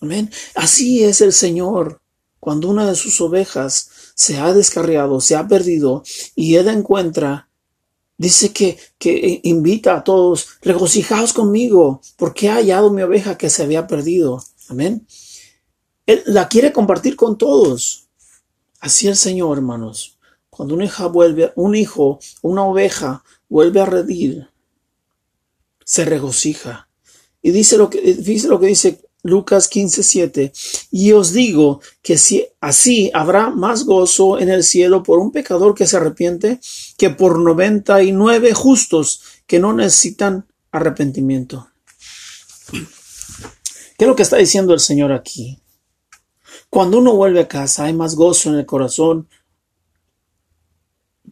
Amén. 0.02 0.32
Así 0.56 1.04
es 1.04 1.22
el 1.22 1.34
Señor. 1.34 2.02
Cuando 2.40 2.70
una 2.70 2.86
de 2.88 2.96
sus 2.96 3.20
ovejas 3.22 3.90
se 4.16 4.38
ha 4.38 4.54
descarriado, 4.54 5.20
se 5.20 5.36
ha 5.36 5.48
perdido 5.48 6.04
y 6.36 6.56
él 6.56 6.68
encuentra, 6.68 7.50
dice 8.18 8.54
que, 8.54 8.78
que 8.98 9.42
invita 9.44 9.96
a 9.96 10.04
todos, 10.04 10.50
regocijaos 10.62 11.34
conmigo, 11.34 12.02
porque 12.18 12.48
he 12.48 12.52
hallado 12.52 12.92
mi 12.92 13.02
oveja 13.02 13.38
que 13.38 13.50
se 13.50 13.64
había 13.64 13.88
perdido. 13.88 14.44
Amén. 14.70 15.08
Él 16.06 16.22
la 16.26 16.48
quiere 16.48 16.72
compartir 16.72 17.16
con 17.16 17.38
todos. 17.38 18.08
Así 18.80 19.08
el 19.08 19.16
Señor, 19.16 19.58
hermanos. 19.58 20.20
Cuando 20.50 20.76
una 20.76 20.86
hija 20.86 21.08
vuelve, 21.08 21.52
un 21.56 21.76
hijo, 21.76 22.20
una 22.42 22.64
oveja 22.64 23.24
vuelve 23.50 23.82
a 23.82 23.86
redir, 23.86 24.50
se 25.84 26.06
regocija. 26.06 26.85
Y 27.46 27.52
dice 27.52 27.78
lo 27.78 27.92
que, 27.92 28.02
dice 28.02 28.48
lo 28.48 28.60
que 28.60 28.66
dice 28.66 29.06
Lucas 29.22 29.70
15:7. 29.70 30.52
Y 30.90 31.12
os 31.12 31.32
digo 31.32 31.80
que 32.02 32.18
si 32.18 32.48
así 32.60 33.12
habrá 33.14 33.52
más 33.52 33.86
gozo 33.86 34.40
en 34.40 34.50
el 34.50 34.64
cielo 34.64 35.04
por 35.04 35.20
un 35.20 35.32
pecador 35.32 35.76
que 35.76 35.86
se 35.86 35.98
arrepiente 35.98 36.60
que 36.98 37.12
por 37.12 37.38
noventa 37.38 38.02
y 38.02 38.12
nueve 38.12 38.56
justos 38.56 39.22
que 39.46 39.60
no 39.60 39.74
necesitan 39.74 40.48
arrepentimiento. 40.72 41.70
¿Qué 42.72 44.06
es 44.06 44.08
lo 44.08 44.16
que 44.16 44.24
está 44.24 44.38
diciendo 44.38 44.74
el 44.74 44.80
Señor 44.80 45.12
aquí? 45.12 45.60
Cuando 46.72 46.98
uno 46.98 47.16
vuelve 47.16 47.42
a 47.42 47.48
casa 47.48 47.84
hay 47.84 47.94
más 47.94 48.16
gozo 48.16 48.50
en 48.50 48.56
el 48.56 48.66
corazón 48.66 49.30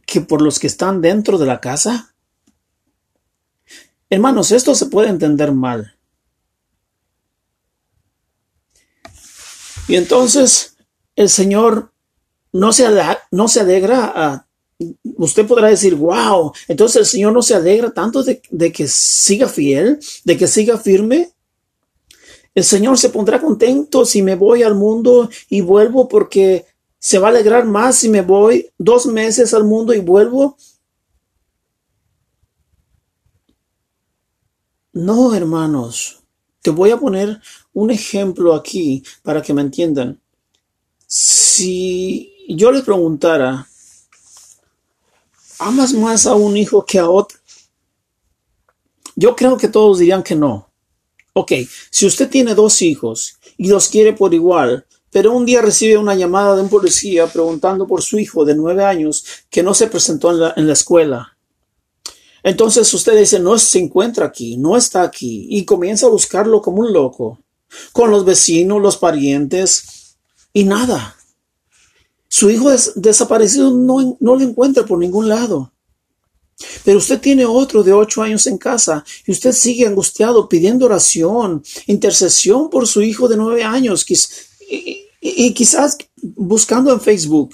que 0.05 0.21
por 0.21 0.43
los 0.43 0.59
que 0.59 0.67
están 0.67 1.01
dentro 1.01 1.39
de 1.39 1.47
la 1.47 1.59
casa. 1.59 2.13
Hermanos, 4.11 4.51
esto 4.51 4.75
se 4.75 4.85
puede 4.85 5.09
entender 5.09 5.53
mal. 5.53 5.92
Y 9.87 9.95
entonces 9.95 10.77
el 11.15 11.29
Señor 11.29 11.91
no 12.51 12.73
se, 12.73 12.87
no 13.31 13.47
se 13.47 13.59
alegra 13.59 14.11
a... 14.15 14.47
Usted 15.17 15.47
podrá 15.47 15.69
decir, 15.69 15.95
wow, 15.95 16.51
entonces 16.67 16.97
el 16.97 17.05
Señor 17.05 17.33
no 17.33 17.41
se 17.41 17.55
alegra 17.55 17.93
tanto 17.93 18.23
de, 18.23 18.41
de 18.49 18.71
que 18.71 18.87
siga 18.87 19.47
fiel, 19.47 19.99
de 20.25 20.37
que 20.37 20.47
siga 20.47 20.77
firme. 20.77 21.31
El 22.55 22.63
Señor 22.63 22.97
se 22.97 23.09
pondrá 23.09 23.39
contento 23.41 24.05
si 24.05 24.21
me 24.21 24.35
voy 24.35 24.63
al 24.63 24.75
mundo 24.75 25.29
y 25.49 25.61
vuelvo 25.61 26.07
porque 26.07 26.65
se 26.99 27.19
va 27.19 27.27
a 27.27 27.31
alegrar 27.31 27.65
más 27.65 27.97
si 27.97 28.09
me 28.09 28.21
voy 28.21 28.69
dos 28.77 29.05
meses 29.05 29.53
al 29.53 29.63
mundo 29.63 29.93
y 29.93 29.99
vuelvo. 29.99 30.57
No, 34.93 35.33
hermanos. 35.33 36.23
Te 36.61 36.69
voy 36.69 36.91
a 36.91 36.97
poner 36.97 37.41
un 37.73 37.91
ejemplo 37.91 38.53
aquí 38.53 39.03
para 39.21 39.41
que 39.41 39.53
me 39.53 39.61
entiendan. 39.61 40.19
Si 41.07 42.33
yo 42.47 42.71
le 42.71 42.81
preguntara, 42.81 43.67
¿amas 45.59 45.93
más 45.93 46.25
a 46.25 46.35
un 46.35 46.55
hijo 46.57 46.85
que 46.85 46.99
a 46.99 47.09
otro? 47.09 47.37
Yo 49.15 49.35
creo 49.35 49.57
que 49.57 49.67
todos 49.67 49.99
dirían 49.99 50.23
que 50.23 50.35
no. 50.35 50.69
Ok, 51.33 51.51
si 51.89 52.05
usted 52.05 52.29
tiene 52.29 52.55
dos 52.55 52.81
hijos 52.81 53.37
y 53.57 53.67
los 53.67 53.89
quiere 53.89 54.13
por 54.13 54.33
igual, 54.33 54.85
pero 55.11 55.31
un 55.31 55.45
día 55.45 55.61
recibe 55.61 55.97
una 55.97 56.15
llamada 56.15 56.55
de 56.55 56.63
un 56.63 56.69
policía 56.69 57.27
preguntando 57.27 57.87
por 57.87 58.01
su 58.01 58.17
hijo 58.17 58.45
de 58.45 58.55
nueve 58.55 58.83
años 58.83 59.25
que 59.49 59.63
no 59.63 59.73
se 59.73 59.87
presentó 59.87 60.31
en 60.31 60.39
la, 60.39 60.53
en 60.57 60.67
la 60.67 60.73
escuela. 60.73 61.37
Entonces 62.41 62.91
usted 62.93 63.17
dice, 63.17 63.39
no 63.39 63.57
se 63.57 63.79
encuentra 63.79 64.25
aquí, 64.25 64.57
no 64.57 64.75
está 64.75 65.03
aquí, 65.03 65.47
y 65.49 65.63
comienza 65.65 66.07
a 66.07 66.09
buscarlo 66.09 66.61
como 66.61 66.81
un 66.81 66.91
loco, 66.91 67.39
con 67.91 68.11
los 68.11 68.25
vecinos, 68.25 68.81
los 68.81 68.97
parientes, 68.97 70.17
y 70.53 70.63
nada. 70.63 71.17
Su 72.27 72.49
hijo 72.49 72.71
es 72.71 72.93
desaparecido 72.95 73.71
no, 73.71 74.17
no 74.19 74.35
lo 74.35 74.41
encuentra 74.41 74.85
por 74.85 74.99
ningún 74.99 75.29
lado. 75.29 75.73
Pero 76.83 76.97
usted 76.97 77.19
tiene 77.19 77.45
otro 77.45 77.83
de 77.83 77.93
ocho 77.93 78.21
años 78.21 78.47
en 78.47 78.57
casa 78.57 79.03
y 79.25 79.31
usted 79.31 79.51
sigue 79.51 79.87
angustiado 79.87 80.47
pidiendo 80.47 80.85
oración, 80.85 81.63
intercesión 81.87 82.69
por 82.69 82.87
su 82.87 83.01
hijo 83.01 83.27
de 83.27 83.37
nueve 83.37 83.63
años 83.63 84.05
y, 84.69 85.53
quizás 85.53 85.97
buscando 86.21 86.91
en 86.93 87.01
Facebook. 87.01 87.53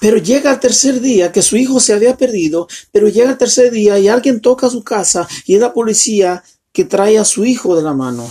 Pero 0.00 0.18
llega 0.18 0.52
el 0.52 0.60
tercer 0.60 1.00
día 1.00 1.32
que 1.32 1.42
su 1.42 1.56
hijo 1.56 1.80
se 1.80 1.92
había 1.92 2.16
perdido, 2.16 2.68
pero 2.90 3.08
llega 3.08 3.30
el 3.30 3.38
tercer 3.38 3.70
día 3.70 3.98
y 3.98 4.08
alguien 4.08 4.40
toca 4.40 4.68
su 4.68 4.82
casa 4.82 5.26
y 5.46 5.54
es 5.54 5.60
la 5.60 5.72
policía 5.72 6.42
que 6.74 6.84
trae 6.84 7.16
a 7.18 7.24
su 7.24 7.44
hijo 7.44 7.76
de 7.76 7.82
la 7.82 7.94
mano. 7.94 8.28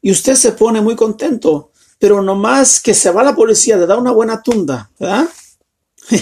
Y 0.00 0.10
usted 0.10 0.34
se 0.34 0.52
pone 0.52 0.80
muy 0.80 0.96
contento, 0.96 1.70
pero 1.98 2.22
nomás 2.22 2.80
que 2.80 2.94
se 2.94 3.10
va 3.10 3.22
la 3.22 3.36
policía, 3.36 3.76
le 3.76 3.86
da 3.86 3.98
una 3.98 4.10
buena 4.10 4.42
tunda, 4.42 4.90
¿verdad? 4.98 5.28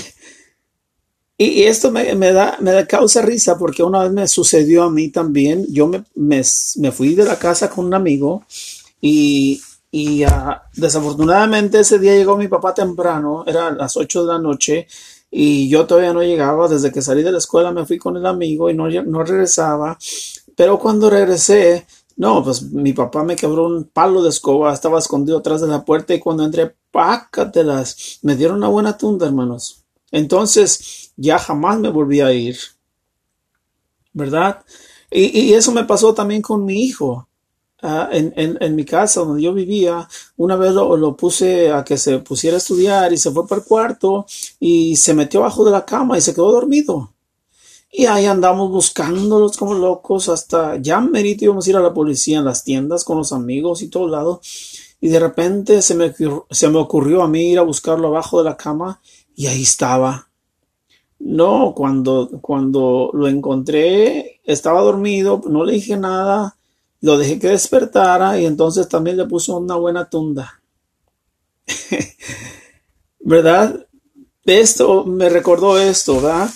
Y, 1.39 1.65
esto 1.65 1.91
me, 1.91 2.15
da, 2.15 2.57
me 2.61 2.71
da 2.71 2.87
causa 2.87 3.21
risa 3.21 3.59
porque 3.59 3.83
una 3.83 4.05
vez 4.05 4.13
me 4.13 4.29
sucedió 4.29 4.85
a 4.85 4.91
mí 4.91 5.09
también. 5.09 5.67
Yo 5.71 5.89
me, 5.89 6.05
me, 6.15 6.93
fui 6.93 7.17
de 7.17 7.25
la 7.25 7.37
casa 7.37 7.69
con 7.69 7.87
un 7.87 7.95
amigo 7.95 8.45
y, 9.01 9.61
y 9.91 10.23
ah, 10.23 10.63
desafortunadamente 10.77 11.81
ese 11.81 11.99
día 11.99 12.15
llegó 12.15 12.37
mi 12.37 12.47
papá 12.47 12.75
temprano, 12.75 13.43
era 13.45 13.73
las 13.73 13.97
8 13.97 14.25
de 14.25 14.33
la 14.33 14.39
noche 14.39 14.87
y 15.33 15.69
yo 15.69 15.87
todavía 15.87 16.13
no 16.13 16.23
llegaba. 16.23 16.69
Desde 16.69 16.93
que 16.93 17.03
salí 17.03 17.25
de 17.25 17.33
la 17.33 17.39
escuela 17.39 17.73
me 17.73 17.87
fui 17.87 17.99
con 17.99 18.17
el 18.17 18.27
amigo 18.27 18.71
y 18.71 18.75
no, 18.75 18.89
no 18.89 19.25
regresaba. 19.25 19.99
Pero 20.57 20.79
cuando 20.79 21.11
regresé, 21.11 21.87
no, 22.17 22.43
pues 22.45 22.63
mi 22.63 22.93
papá 22.93 23.25
me 23.25 23.37
quebró 23.37 23.67
un 23.67 23.85
palo 23.85 24.23
de 24.23 24.29
escoba, 24.29 24.73
estaba 24.73 24.99
escondido 24.99 25.39
atrás 25.39 25.61
de 25.61 25.69
la 25.69 25.85
puerta 25.85 26.15
y 26.15 26.21
cuando 26.21 26.45
entré, 26.45 26.75
pácatelas, 26.91 28.19
me 28.23 28.37
dieron 28.37 28.59
una 28.59 28.69
buena 28.69 28.97
tunda, 28.97 29.27
hermanos. 29.27 29.85
Entonces 30.11 31.13
ya 31.17 31.39
jamás 31.39 31.79
me 31.79 31.89
volví 31.89 32.21
a 32.21 32.33
ir. 32.33 32.57
¿Verdad? 34.13 34.63
Y, 35.11 35.53
eso 35.55 35.73
me 35.73 35.85
pasó 35.85 36.15
también 36.15 36.43
con 36.43 36.65
mi 36.65 36.85
hijo. 36.85 37.29
Ah, 37.85 38.09
en, 38.13 38.33
en, 38.37 38.77
mi 38.77 38.85
casa 38.85 39.23
donde 39.23 39.43
yo 39.43 39.53
vivía, 39.53 40.09
una 40.37 40.55
vez 40.55 40.73
lo, 40.73 41.17
puse 41.17 41.73
a 41.73 41.83
que 41.83 41.99
se 41.99 42.21
pusiera 42.21 42.57
a 42.57 42.59
estudiar 42.59 43.13
y 43.13 43.17
se 43.17 43.33
fue 43.33 43.49
para 43.49 43.61
el 43.61 43.67
cuarto 43.67 44.25
y 44.61 44.95
se 44.95 45.15
metió 45.15 45.41
abajo 45.41 45.65
de 45.65 45.73
la 45.73 45.85
cama 45.85 46.17
y 46.17 46.21
se 46.21 46.33
quedó 46.33 46.53
dormido. 46.53 47.13
Y 47.95 48.07
ahí 48.07 48.25
andamos 48.25 48.71
buscándolos 48.71 49.59
como 49.59 49.75
locos 49.75 50.31
hasta 50.31 50.79
ya 50.79 50.99
merito 50.99 51.45
íbamos 51.45 51.67
a 51.67 51.71
ir 51.71 51.77
a 51.77 51.81
la 51.81 51.93
policía 51.93 52.39
en 52.39 52.47
las 52.47 52.65
tiendas 52.65 53.05
con 53.05 53.19
los 53.19 53.35
amigos 53.35 53.83
y 53.83 53.89
todo 53.89 54.09
lado. 54.09 54.41
Y 54.99 55.09
de 55.09 55.21
repente 55.21 55.83
se 55.83 55.95
me, 55.95 56.15
se 56.51 56.69
me 56.71 56.79
ocurrió 56.79 57.23
a 57.23 57.29
mí 57.29 57.51
ir 57.51 57.59
a 57.59 57.63
buscarlo 57.63 58.09
abajo 58.09 58.39
de 58.39 58.49
la 58.49 58.57
cama 58.57 59.03
y 59.37 59.47
ahí 59.47 59.63
estaba. 59.63 60.29
No, 61.19 61.75
cuando, 61.77 62.31
cuando 62.41 63.11
lo 63.13 63.29
encontré, 63.29 64.41
estaba 64.43 64.81
dormido, 64.81 65.43
no 65.47 65.63
le 65.63 65.75
dije 65.75 65.97
nada, 65.99 66.57
lo 67.03 67.19
dejé 67.19 67.39
que 67.39 67.49
despertara 67.49 68.41
y 68.41 68.47
entonces 68.47 68.89
también 68.89 69.19
le 69.19 69.27
puse 69.27 69.53
una 69.53 69.77
buena 69.77 70.09
tunda. 70.09 70.63
¿Verdad? 73.21 73.87
Esto 74.47 75.05
me 75.05 75.29
recordó 75.29 75.79
esto, 75.79 76.15
¿verdad? 76.17 76.49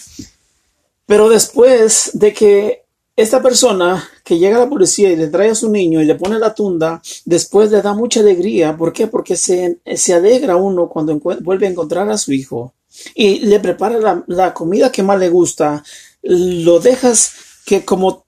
Pero 1.06 1.28
después 1.28 2.10
de 2.14 2.32
que 2.32 2.86
esta 3.16 3.40
persona 3.42 4.06
que 4.24 4.38
llega 4.38 4.56
a 4.56 4.60
la 4.60 4.68
policía 4.68 5.10
y 5.10 5.16
le 5.16 5.28
trae 5.28 5.50
a 5.50 5.54
su 5.54 5.70
niño 5.70 6.02
y 6.02 6.04
le 6.04 6.16
pone 6.16 6.38
la 6.38 6.54
tunda, 6.54 7.00
después 7.24 7.70
le 7.70 7.80
da 7.80 7.94
mucha 7.94 8.20
alegría. 8.20 8.76
¿Por 8.76 8.92
qué? 8.92 9.06
Porque 9.06 9.36
se, 9.36 9.80
se 9.94 10.14
alegra 10.14 10.56
uno 10.56 10.88
cuando 10.88 11.18
vuelve 11.18 11.66
a 11.66 11.70
encontrar 11.70 12.10
a 12.10 12.18
su 12.18 12.32
hijo 12.32 12.74
y 13.14 13.40
le 13.40 13.60
prepara 13.60 14.24
la, 14.26 14.54
comida 14.54 14.92
que 14.92 15.02
más 15.02 15.18
le 15.18 15.28
gusta. 15.28 15.82
Lo 16.22 16.80
dejas 16.80 17.32
que 17.64 17.84
como 17.84 18.26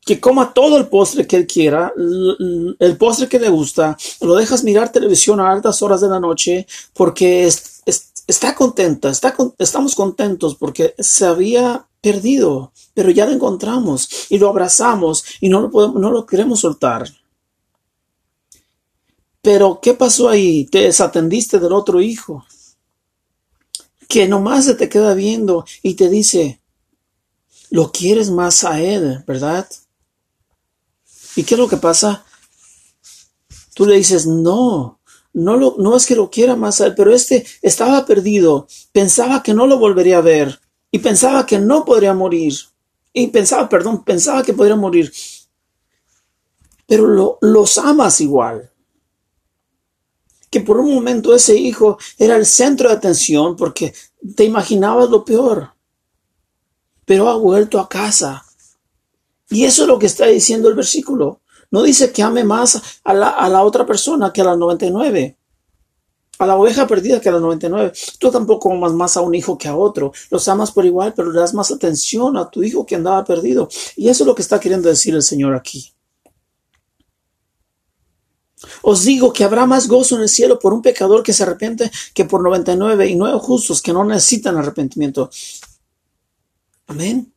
que 0.00 0.20
coma 0.20 0.52
todo 0.52 0.76
el 0.76 0.88
postre 0.88 1.26
que 1.26 1.36
él 1.36 1.46
quiera, 1.46 1.92
el 1.96 2.96
postre 2.98 3.26
que 3.26 3.40
le 3.40 3.48
gusta, 3.48 3.96
lo 4.20 4.34
dejas 4.34 4.62
mirar 4.62 4.92
televisión 4.92 5.40
a 5.40 5.50
altas 5.50 5.80
horas 5.80 6.02
de 6.02 6.08
la 6.08 6.20
noche 6.20 6.66
porque 6.92 7.50
está 8.26 8.54
contenta, 8.54 9.08
está, 9.08 9.34
estamos 9.58 9.94
contentos 9.94 10.56
porque 10.56 10.94
se 10.98 11.24
había 11.24 11.86
perdido, 12.04 12.70
pero 12.92 13.10
ya 13.10 13.24
lo 13.24 13.32
encontramos 13.32 14.26
y 14.28 14.36
lo 14.36 14.50
abrazamos 14.50 15.24
y 15.40 15.48
no 15.48 15.62
lo, 15.62 15.70
podemos, 15.70 15.98
no 15.98 16.10
lo 16.10 16.26
queremos 16.26 16.60
soltar. 16.60 17.10
Pero, 19.40 19.80
¿qué 19.80 19.94
pasó 19.94 20.28
ahí? 20.28 20.66
Te 20.66 20.80
desatendiste 20.80 21.58
del 21.58 21.72
otro 21.72 22.02
hijo, 22.02 22.44
que 24.06 24.28
nomás 24.28 24.66
se 24.66 24.74
te 24.74 24.90
queda 24.90 25.14
viendo 25.14 25.64
y 25.82 25.94
te 25.94 26.10
dice, 26.10 26.60
lo 27.70 27.90
quieres 27.90 28.30
más 28.30 28.64
a 28.64 28.82
él, 28.82 29.24
¿verdad? 29.26 29.66
¿Y 31.36 31.44
qué 31.44 31.54
es 31.54 31.58
lo 31.58 31.68
que 31.68 31.78
pasa? 31.78 32.26
Tú 33.74 33.86
le 33.86 33.96
dices, 33.96 34.26
no, 34.26 35.00
no, 35.32 35.56
lo, 35.56 35.76
no 35.78 35.96
es 35.96 36.04
que 36.04 36.16
lo 36.16 36.30
quiera 36.30 36.54
más 36.54 36.82
a 36.82 36.86
él, 36.88 36.94
pero 36.94 37.14
este 37.14 37.46
estaba 37.62 38.04
perdido, 38.04 38.68
pensaba 38.92 39.42
que 39.42 39.54
no 39.54 39.66
lo 39.66 39.78
volvería 39.78 40.18
a 40.18 40.20
ver, 40.20 40.60
y 40.94 41.00
pensaba 41.00 41.44
que 41.44 41.58
no 41.58 41.84
podría 41.84 42.14
morir. 42.14 42.54
Y 43.12 43.26
pensaba, 43.26 43.68
perdón, 43.68 44.04
pensaba 44.04 44.44
que 44.44 44.52
podría 44.52 44.76
morir. 44.76 45.12
Pero 46.86 47.08
lo, 47.08 47.36
los 47.40 47.78
amas 47.78 48.20
igual. 48.20 48.70
Que 50.48 50.60
por 50.60 50.78
un 50.78 50.94
momento 50.94 51.34
ese 51.34 51.56
hijo 51.56 51.98
era 52.16 52.36
el 52.36 52.46
centro 52.46 52.88
de 52.88 52.94
atención 52.94 53.56
porque 53.56 53.92
te 54.36 54.44
imaginabas 54.44 55.10
lo 55.10 55.24
peor. 55.24 55.72
Pero 57.04 57.28
ha 57.28 57.34
vuelto 57.34 57.80
a 57.80 57.88
casa. 57.88 58.44
Y 59.50 59.64
eso 59.64 59.82
es 59.82 59.88
lo 59.88 59.98
que 59.98 60.06
está 60.06 60.26
diciendo 60.26 60.68
el 60.68 60.76
versículo. 60.76 61.40
No 61.72 61.82
dice 61.82 62.12
que 62.12 62.22
ame 62.22 62.44
más 62.44 63.00
a 63.02 63.12
la, 63.12 63.30
a 63.30 63.48
la 63.48 63.64
otra 63.64 63.84
persona 63.84 64.32
que 64.32 64.42
a 64.42 64.44
las 64.44 64.58
99 64.58 65.36
a 66.38 66.46
la 66.46 66.56
oveja 66.56 66.86
perdida 66.86 67.20
que 67.20 67.28
a 67.28 67.32
la 67.32 67.40
99. 67.40 67.92
Tú 68.18 68.30
tampoco 68.30 68.72
amas 68.72 68.92
más 68.92 69.16
a 69.16 69.20
un 69.20 69.34
hijo 69.34 69.56
que 69.56 69.68
a 69.68 69.76
otro. 69.76 70.12
Los 70.30 70.48
amas 70.48 70.72
por 70.72 70.84
igual, 70.84 71.14
pero 71.14 71.30
le 71.30 71.40
das 71.40 71.54
más 71.54 71.70
atención 71.70 72.36
a 72.36 72.50
tu 72.50 72.62
hijo 72.62 72.84
que 72.84 72.96
andaba 72.96 73.24
perdido. 73.24 73.68
Y 73.96 74.08
eso 74.08 74.24
es 74.24 74.26
lo 74.26 74.34
que 74.34 74.42
está 74.42 74.58
queriendo 74.58 74.88
decir 74.88 75.14
el 75.14 75.22
Señor 75.22 75.54
aquí. 75.54 75.92
Os 78.82 79.04
digo 79.04 79.32
que 79.32 79.44
habrá 79.44 79.66
más 79.66 79.88
gozo 79.88 80.16
en 80.16 80.22
el 80.22 80.28
cielo 80.28 80.58
por 80.58 80.72
un 80.72 80.82
pecador 80.82 81.22
que 81.22 81.32
se 81.32 81.42
arrepiente 81.42 81.90
que 82.14 82.24
por 82.24 82.42
99 82.42 83.08
y 83.08 83.14
nueve 83.14 83.38
justos 83.38 83.82
que 83.82 83.92
no 83.92 84.04
necesitan 84.04 84.56
arrepentimiento. 84.56 85.30
Amén. 86.86 87.32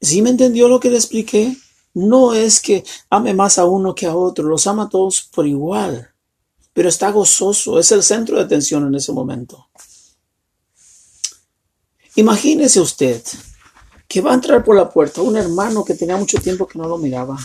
¿Sí 0.00 0.22
me 0.22 0.30
entendió 0.30 0.68
lo 0.68 0.80
que 0.80 0.90
le 0.90 0.96
expliqué? 0.96 1.56
No 1.94 2.34
es 2.34 2.60
que 2.60 2.84
ame 3.08 3.34
más 3.34 3.58
a 3.58 3.64
uno 3.64 3.94
que 3.94 4.06
a 4.06 4.14
otro, 4.14 4.48
los 4.48 4.66
ama 4.66 4.84
a 4.84 4.88
todos 4.88 5.22
por 5.22 5.46
igual 5.46 6.10
pero 6.72 6.88
está 6.88 7.10
gozoso, 7.10 7.78
es 7.78 7.90
el 7.92 8.02
centro 8.02 8.36
de 8.36 8.42
atención 8.42 8.86
en 8.86 8.94
ese 8.94 9.12
momento. 9.12 9.68
Imagínese 12.16 12.80
usted 12.80 13.22
que 14.06 14.20
va 14.20 14.32
a 14.32 14.34
entrar 14.34 14.64
por 14.64 14.76
la 14.76 14.90
puerta 14.90 15.22
un 15.22 15.36
hermano 15.36 15.84
que 15.84 15.94
tenía 15.94 16.16
mucho 16.16 16.38
tiempo 16.40 16.66
que 16.66 16.78
no 16.78 16.88
lo 16.88 16.98
miraba, 16.98 17.38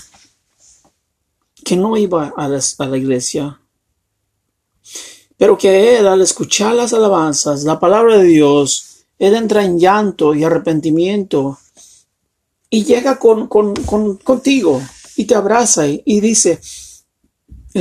que 1.64 1.76
no 1.76 1.96
iba 1.96 2.34
a 2.36 2.48
la, 2.48 2.98
iglesia, 2.98 3.60
pero 5.38 5.58
que 5.58 5.98
él 5.98 6.08
al 6.08 6.22
escuchar 6.22 6.76
las 6.76 6.94
alabanzas, 6.94 7.64
la 7.64 7.80
palabra 7.80 8.18
de 8.18 8.26
Dios, 8.26 9.06
él 9.20 9.36
entra 9.36 9.64
en 9.64 9.80
llanto 9.80 10.34
y 10.34 10.44
arrepentimiento 10.44 11.60
y 12.70 12.84
llega 12.84 13.20
con, 13.20 13.48
con, 13.48 13.76
con, 13.76 14.18
contigo 14.18 14.82
y 15.16 15.26
te 15.26 15.36
abraza 15.36 15.88
y 15.88 16.20
dice, 16.20 16.60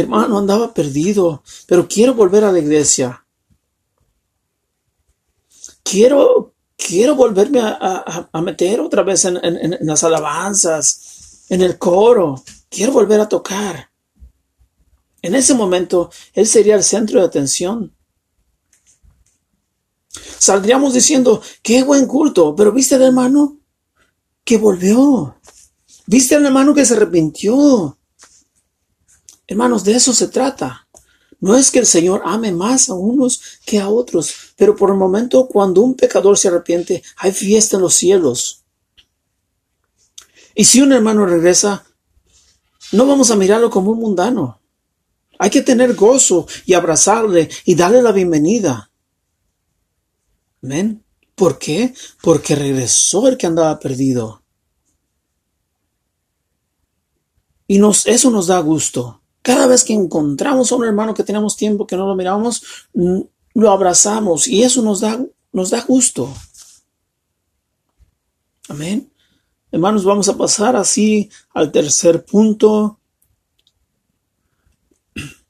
hermano, 0.00 0.38
andaba 0.38 0.74
perdido, 0.74 1.42
pero 1.66 1.86
quiero 1.88 2.14
volver 2.14 2.44
a 2.44 2.52
la 2.52 2.58
iglesia. 2.58 3.24
Quiero, 5.82 6.54
quiero 6.76 7.14
volverme 7.14 7.60
a, 7.62 8.28
meter 8.42 8.80
otra 8.80 9.02
vez 9.02 9.24
en, 9.24 9.38
en, 9.42 9.78
las 9.80 10.02
alabanzas, 10.02 11.44
en 11.48 11.62
el 11.62 11.78
coro. 11.78 12.42
Quiero 12.68 12.92
volver 12.92 13.20
a 13.20 13.28
tocar. 13.28 13.90
En 15.22 15.34
ese 15.34 15.54
momento, 15.54 16.10
Él 16.32 16.46
sería 16.46 16.74
el 16.74 16.82
centro 16.82 17.20
de 17.20 17.26
atención. 17.26 17.94
Saldríamos 20.38 20.92
diciendo, 20.92 21.40
qué 21.62 21.82
buen 21.82 22.06
culto, 22.06 22.54
pero 22.54 22.72
¿viste 22.72 22.96
al 22.96 23.02
hermano 23.02 23.58
que 24.44 24.58
volvió? 24.58 25.36
¿Viste 26.06 26.34
al 26.34 26.44
hermano 26.44 26.74
que 26.74 26.84
se 26.84 26.94
arrepintió? 26.94 27.96
Hermanos, 29.54 29.84
de 29.84 29.92
eso 29.92 30.12
se 30.12 30.26
trata. 30.26 30.88
No 31.38 31.56
es 31.56 31.70
que 31.70 31.78
el 31.78 31.86
Señor 31.86 32.22
ame 32.24 32.50
más 32.50 32.88
a 32.88 32.94
unos 32.94 33.40
que 33.64 33.78
a 33.78 33.88
otros, 33.88 34.34
pero 34.56 34.74
por 34.74 34.90
el 34.90 34.96
momento 34.96 35.46
cuando 35.46 35.80
un 35.80 35.94
pecador 35.94 36.36
se 36.36 36.48
arrepiente, 36.48 37.04
hay 37.18 37.30
fiesta 37.30 37.76
en 37.76 37.82
los 37.82 37.94
cielos. 37.94 38.64
Y 40.56 40.64
si 40.64 40.82
un 40.82 40.92
hermano 40.92 41.24
regresa, 41.24 41.84
no 42.90 43.06
vamos 43.06 43.30
a 43.30 43.36
mirarlo 43.36 43.70
como 43.70 43.92
un 43.92 44.00
mundano. 44.00 44.60
Hay 45.38 45.50
que 45.50 45.62
tener 45.62 45.94
gozo 45.94 46.48
y 46.66 46.74
abrazarle 46.74 47.48
y 47.64 47.76
darle 47.76 48.02
la 48.02 48.10
bienvenida. 48.10 48.90
Amén. 50.64 51.04
¿Por 51.36 51.60
qué? 51.60 51.94
Porque 52.20 52.56
regresó 52.56 53.28
el 53.28 53.36
que 53.36 53.46
andaba 53.46 53.78
perdido. 53.78 54.42
Y 57.68 57.78
nos, 57.78 58.04
eso 58.06 58.32
nos 58.32 58.48
da 58.48 58.58
gusto. 58.58 59.20
Cada 59.44 59.66
vez 59.66 59.84
que 59.84 59.92
encontramos 59.92 60.72
a 60.72 60.76
un 60.76 60.86
hermano 60.86 61.12
que 61.12 61.22
tenemos 61.22 61.54
tiempo 61.54 61.86
que 61.86 61.98
no 61.98 62.06
lo 62.06 62.14
miramos, 62.14 62.62
lo 62.94 63.70
abrazamos 63.70 64.48
y 64.48 64.62
eso 64.62 64.80
nos 64.80 65.00
da, 65.00 65.22
nos 65.52 65.68
da 65.68 65.82
gusto. 65.82 66.32
Amén. 68.70 69.12
Hermanos, 69.70 70.02
vamos 70.02 70.30
a 70.30 70.38
pasar 70.38 70.76
así 70.76 71.28
al 71.52 71.70
tercer 71.70 72.24
punto. 72.24 72.98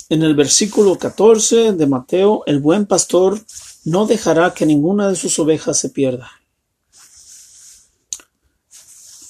En 0.08 0.24
el 0.24 0.34
versículo 0.34 0.98
14 0.98 1.74
de 1.74 1.86
Mateo, 1.86 2.42
el 2.46 2.58
buen 2.58 2.86
pastor 2.86 3.40
no 3.84 4.06
dejará 4.06 4.54
que 4.54 4.66
ninguna 4.66 5.08
de 5.08 5.14
sus 5.14 5.38
ovejas 5.38 5.78
se 5.78 5.90
pierda. 5.90 6.32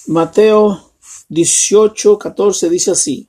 Mateo 0.07 0.95
18, 1.29 2.19
14 2.19 2.71
dice 2.71 2.93
así. 2.93 3.29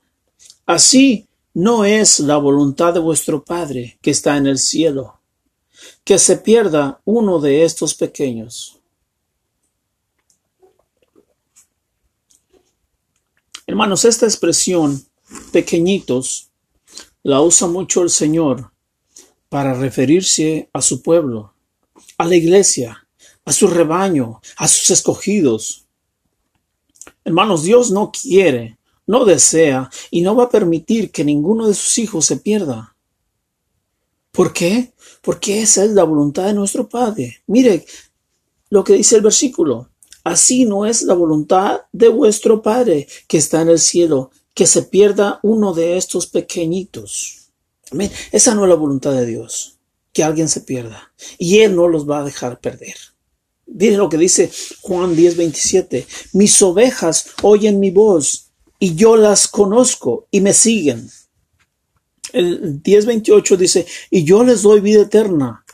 Así 0.64 1.25
no 1.56 1.86
es 1.86 2.20
la 2.20 2.36
voluntad 2.36 2.92
de 2.92 3.00
vuestro 3.00 3.42
Padre 3.42 3.98
que 4.02 4.10
está 4.10 4.36
en 4.36 4.46
el 4.46 4.58
cielo, 4.58 5.20
que 6.04 6.18
se 6.18 6.36
pierda 6.36 7.00
uno 7.06 7.40
de 7.40 7.64
estos 7.64 7.94
pequeños. 7.94 8.78
Hermanos, 13.66 14.04
esta 14.04 14.26
expresión, 14.26 15.02
pequeñitos, 15.50 16.50
la 17.22 17.40
usa 17.40 17.66
mucho 17.68 18.02
el 18.02 18.10
Señor 18.10 18.70
para 19.48 19.72
referirse 19.72 20.68
a 20.74 20.82
su 20.82 21.00
pueblo, 21.00 21.54
a 22.18 22.26
la 22.26 22.36
iglesia, 22.36 23.08
a 23.46 23.52
su 23.52 23.66
rebaño, 23.66 24.42
a 24.58 24.68
sus 24.68 24.90
escogidos. 24.90 25.86
Hermanos, 27.24 27.62
Dios 27.62 27.90
no 27.90 28.12
quiere 28.12 28.75
no 29.06 29.24
desea 29.24 29.90
y 30.10 30.22
no 30.22 30.34
va 30.34 30.44
a 30.44 30.50
permitir 30.50 31.10
que 31.10 31.24
ninguno 31.24 31.68
de 31.68 31.74
sus 31.74 31.98
hijos 31.98 32.26
se 32.26 32.36
pierda. 32.36 32.96
¿Por 34.32 34.52
qué? 34.52 34.92
Porque 35.22 35.62
esa 35.62 35.84
es 35.84 35.92
la 35.92 36.04
voluntad 36.04 36.44
de 36.44 36.54
nuestro 36.54 36.88
Padre. 36.88 37.42
Mire 37.46 37.86
lo 38.68 38.84
que 38.84 38.94
dice 38.94 39.16
el 39.16 39.22
versículo. 39.22 39.88
Así 40.24 40.64
no 40.64 40.86
es 40.86 41.02
la 41.02 41.14
voluntad 41.14 41.82
de 41.92 42.08
vuestro 42.08 42.60
Padre 42.60 43.06
que 43.28 43.38
está 43.38 43.62
en 43.62 43.68
el 43.68 43.78
cielo, 43.78 44.30
que 44.54 44.66
se 44.66 44.82
pierda 44.82 45.38
uno 45.42 45.72
de 45.72 45.96
estos 45.96 46.26
pequeñitos. 46.26 47.50
Amén. 47.92 48.10
Esa 48.32 48.54
no 48.54 48.64
es 48.64 48.68
la 48.68 48.74
voluntad 48.74 49.12
de 49.12 49.24
Dios, 49.24 49.78
que 50.12 50.24
alguien 50.24 50.48
se 50.48 50.62
pierda. 50.62 51.12
Y 51.38 51.60
Él 51.60 51.76
no 51.76 51.86
los 51.86 52.10
va 52.10 52.20
a 52.20 52.24
dejar 52.24 52.60
perder. 52.60 52.96
Mire 53.66 53.96
lo 53.96 54.08
que 54.08 54.18
dice 54.18 54.50
Juan 54.80 55.14
10, 55.14 55.36
27. 55.36 56.06
Mis 56.32 56.60
ovejas 56.62 57.30
oyen 57.42 57.78
mi 57.80 57.90
voz 57.90 58.45
y 58.78 58.94
yo 58.94 59.16
las 59.16 59.48
conozco 59.48 60.26
y 60.30 60.40
me 60.40 60.52
siguen. 60.52 61.08
El 62.32 62.82
10.28 62.82 63.56
dice, 63.56 63.86
y 64.10 64.24
yo 64.24 64.44
les 64.44 64.62
doy 64.62 64.80
vida 64.80 65.02
eterna 65.02 65.64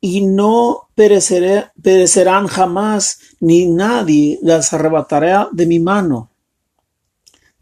y 0.00 0.22
no 0.22 0.88
perecerán 0.96 2.48
jamás, 2.48 3.20
ni 3.38 3.66
nadie 3.66 4.38
las 4.42 4.72
arrebatará 4.72 5.48
de 5.52 5.64
mi 5.64 5.78
mano. 5.78 6.30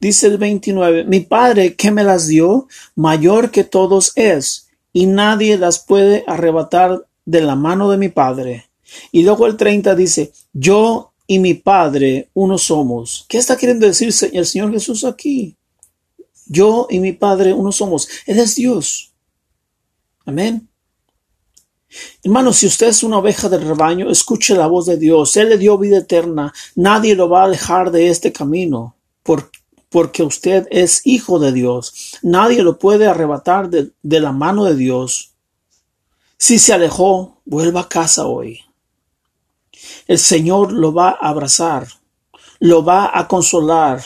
Dice 0.00 0.28
el 0.28 0.38
29, 0.38 1.04
mi 1.04 1.20
Padre 1.20 1.76
que 1.76 1.90
me 1.90 2.02
las 2.02 2.26
dio, 2.26 2.66
mayor 2.94 3.50
que 3.50 3.64
todos 3.64 4.12
es, 4.16 4.70
y 4.94 5.04
nadie 5.04 5.58
las 5.58 5.84
puede 5.84 6.24
arrebatar 6.26 7.06
de 7.26 7.42
la 7.42 7.56
mano 7.56 7.90
de 7.90 7.98
mi 7.98 8.08
Padre. 8.08 8.70
Y 9.12 9.22
luego 9.22 9.46
el 9.46 9.58
30 9.58 9.94
dice, 9.94 10.32
yo 10.54 11.09
y 11.30 11.38
mi 11.38 11.54
Padre 11.54 12.28
uno 12.34 12.58
somos. 12.58 13.24
¿Qué 13.28 13.38
está 13.38 13.56
queriendo 13.56 13.86
decir 13.86 14.12
el 14.32 14.46
Señor 14.46 14.72
Jesús 14.72 15.04
aquí? 15.04 15.56
Yo 16.46 16.88
y 16.90 16.98
mi 16.98 17.12
Padre 17.12 17.52
uno 17.52 17.70
somos. 17.70 18.08
Él 18.26 18.40
es 18.40 18.56
Dios. 18.56 19.12
Amén. 20.26 20.68
Hermano, 22.24 22.52
si 22.52 22.66
usted 22.66 22.88
es 22.88 23.04
una 23.04 23.18
oveja 23.18 23.48
del 23.48 23.62
rebaño, 23.62 24.10
escuche 24.10 24.56
la 24.56 24.66
voz 24.66 24.86
de 24.86 24.96
Dios. 24.96 25.36
Él 25.36 25.50
le 25.50 25.58
dio 25.58 25.78
vida 25.78 25.98
eterna. 25.98 26.52
Nadie 26.74 27.14
lo 27.14 27.28
va 27.28 27.44
a 27.44 27.48
dejar 27.48 27.92
de 27.92 28.08
este 28.08 28.32
camino. 28.32 28.96
porque 29.88 30.24
usted 30.24 30.66
es 30.72 31.00
hijo 31.04 31.38
de 31.38 31.52
Dios. 31.52 32.18
Nadie 32.22 32.64
lo 32.64 32.76
puede 32.76 33.06
arrebatar 33.06 33.70
de, 33.70 33.92
de 34.02 34.18
la 34.18 34.32
mano 34.32 34.64
de 34.64 34.74
Dios. 34.74 35.30
Si 36.36 36.58
se 36.58 36.72
alejó, 36.72 37.40
vuelva 37.44 37.82
a 37.82 37.88
casa 37.88 38.26
hoy 38.26 38.62
el 40.06 40.18
Señor 40.18 40.72
lo 40.72 40.92
va 40.92 41.10
a 41.10 41.28
abrazar, 41.28 41.86
lo 42.58 42.84
va 42.84 43.10
a 43.12 43.28
consolar. 43.28 44.02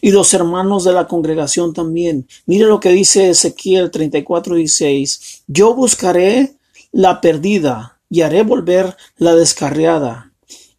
Y 0.00 0.10
los 0.12 0.32
hermanos 0.34 0.84
de 0.84 0.92
la 0.92 1.08
congregación 1.08 1.72
también. 1.74 2.28
Mire 2.46 2.66
lo 2.66 2.80
que 2.80 2.90
dice 2.90 3.30
Ezequiel 3.30 3.90
34, 3.90 4.54
16. 4.54 5.42
Yo 5.46 5.74
buscaré 5.74 6.54
la 6.92 7.20
perdida 7.20 7.98
y 8.08 8.22
haré 8.22 8.42
volver 8.42 8.96
la 9.16 9.34
descarriada. 9.34 10.32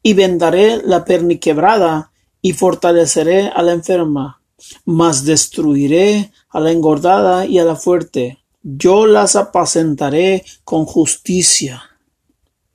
Y 0.03 0.13
vendaré 0.13 0.81
la 0.83 1.05
perniquebrada 1.05 2.11
y 2.41 2.53
fortaleceré 2.53 3.47
a 3.47 3.61
la 3.61 3.73
enferma. 3.73 4.41
Mas 4.85 5.25
destruiré 5.25 6.31
a 6.49 6.59
la 6.59 6.71
engordada 6.71 7.45
y 7.45 7.59
a 7.59 7.65
la 7.65 7.75
fuerte. 7.75 8.39
Yo 8.63 9.05
las 9.05 9.35
apacentaré 9.35 10.43
con 10.63 10.85
justicia. 10.85 11.90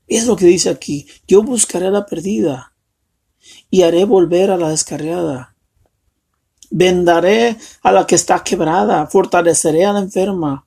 Es 0.07 0.27
lo 0.27 0.37
que 0.37 0.47
dice 0.47 0.71
aquí. 0.71 1.07
Yo 1.27 1.43
buscaré 1.43 1.87
a 1.87 1.91
la 1.91 2.07
perdida 2.07 2.73
y 3.71 3.83
haré 3.83 4.05
volver 4.05 4.51
a 4.51 4.57
la 4.57 4.71
descarriada. 4.71 5.55
Vendaré 6.71 7.57
a 7.83 7.93
la 7.93 8.07
que 8.07 8.15
está 8.15 8.43
quebrada, 8.43 9.07
fortaleceré 9.07 9.85
a 9.85 9.93
la 9.93 10.01
enferma. 10.01 10.67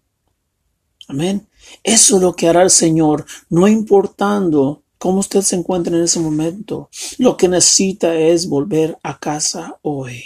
Amén. 1.08 1.48
Eso 1.84 2.18
es 2.18 2.22
lo 2.22 2.36
que 2.36 2.48
hará 2.48 2.64
el 2.64 2.70
Señor, 2.70 3.26
no 3.50 3.68
importando 3.68 4.84
cómo 4.98 5.20
usted 5.20 5.42
se 5.42 5.56
encuentra 5.56 5.96
en 5.96 6.04
ese 6.04 6.20
momento. 6.20 6.90
Lo 7.18 7.38
que 7.38 7.48
necesita 7.48 8.16
es 8.16 8.48
volver 8.48 8.98
a 9.02 9.20
casa 9.20 9.80
hoy. 9.82 10.24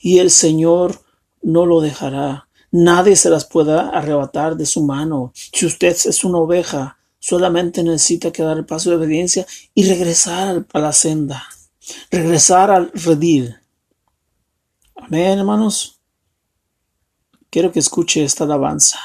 Y 0.00 0.18
el 0.18 0.30
Señor 0.30 1.00
no 1.42 1.66
lo 1.66 1.80
dejará. 1.80 2.43
Nadie 2.76 3.14
se 3.14 3.30
las 3.30 3.44
pueda 3.44 3.90
arrebatar 3.90 4.56
de 4.56 4.66
su 4.66 4.82
mano. 4.82 5.32
Si 5.32 5.64
usted 5.64 5.96
es 6.06 6.24
una 6.24 6.38
oveja, 6.38 6.98
solamente 7.20 7.84
necesita 7.84 8.32
que 8.32 8.42
dar 8.42 8.56
el 8.58 8.66
paso 8.66 8.90
de 8.90 8.96
obediencia 8.96 9.46
y 9.74 9.88
regresar 9.88 10.66
a 10.72 10.78
la 10.80 10.92
senda, 10.92 11.44
regresar 12.10 12.72
al 12.72 12.90
redil. 12.92 13.54
Amén, 14.96 15.38
hermanos. 15.38 16.00
Quiero 17.48 17.70
que 17.70 17.78
escuche 17.78 18.24
esta 18.24 18.42
alabanza. 18.42 18.98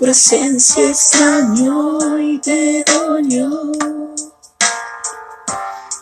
Presencia 0.00 0.88
extrañó 0.88 2.18
y 2.18 2.38
te 2.38 2.82
dolió. 2.84 3.50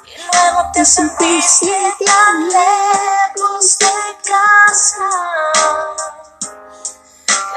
Y 0.06 0.14
luego 0.22 0.70
te 0.72 0.84
sentiste 0.84 1.72
tan 2.06 2.48
lejos 2.48 3.78
de 3.80 3.86
casa 4.24 5.10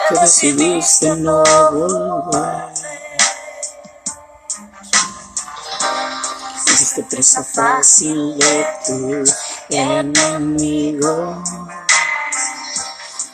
que 0.09 0.19
decidiste 0.19 1.15
no 1.17 1.43
volver. 1.71 2.73
Fuiste 6.65 7.03
presa 7.03 7.43
fácil 7.43 8.35
de 8.39 8.67
tu 8.87 9.23
enemigo. 9.69 11.43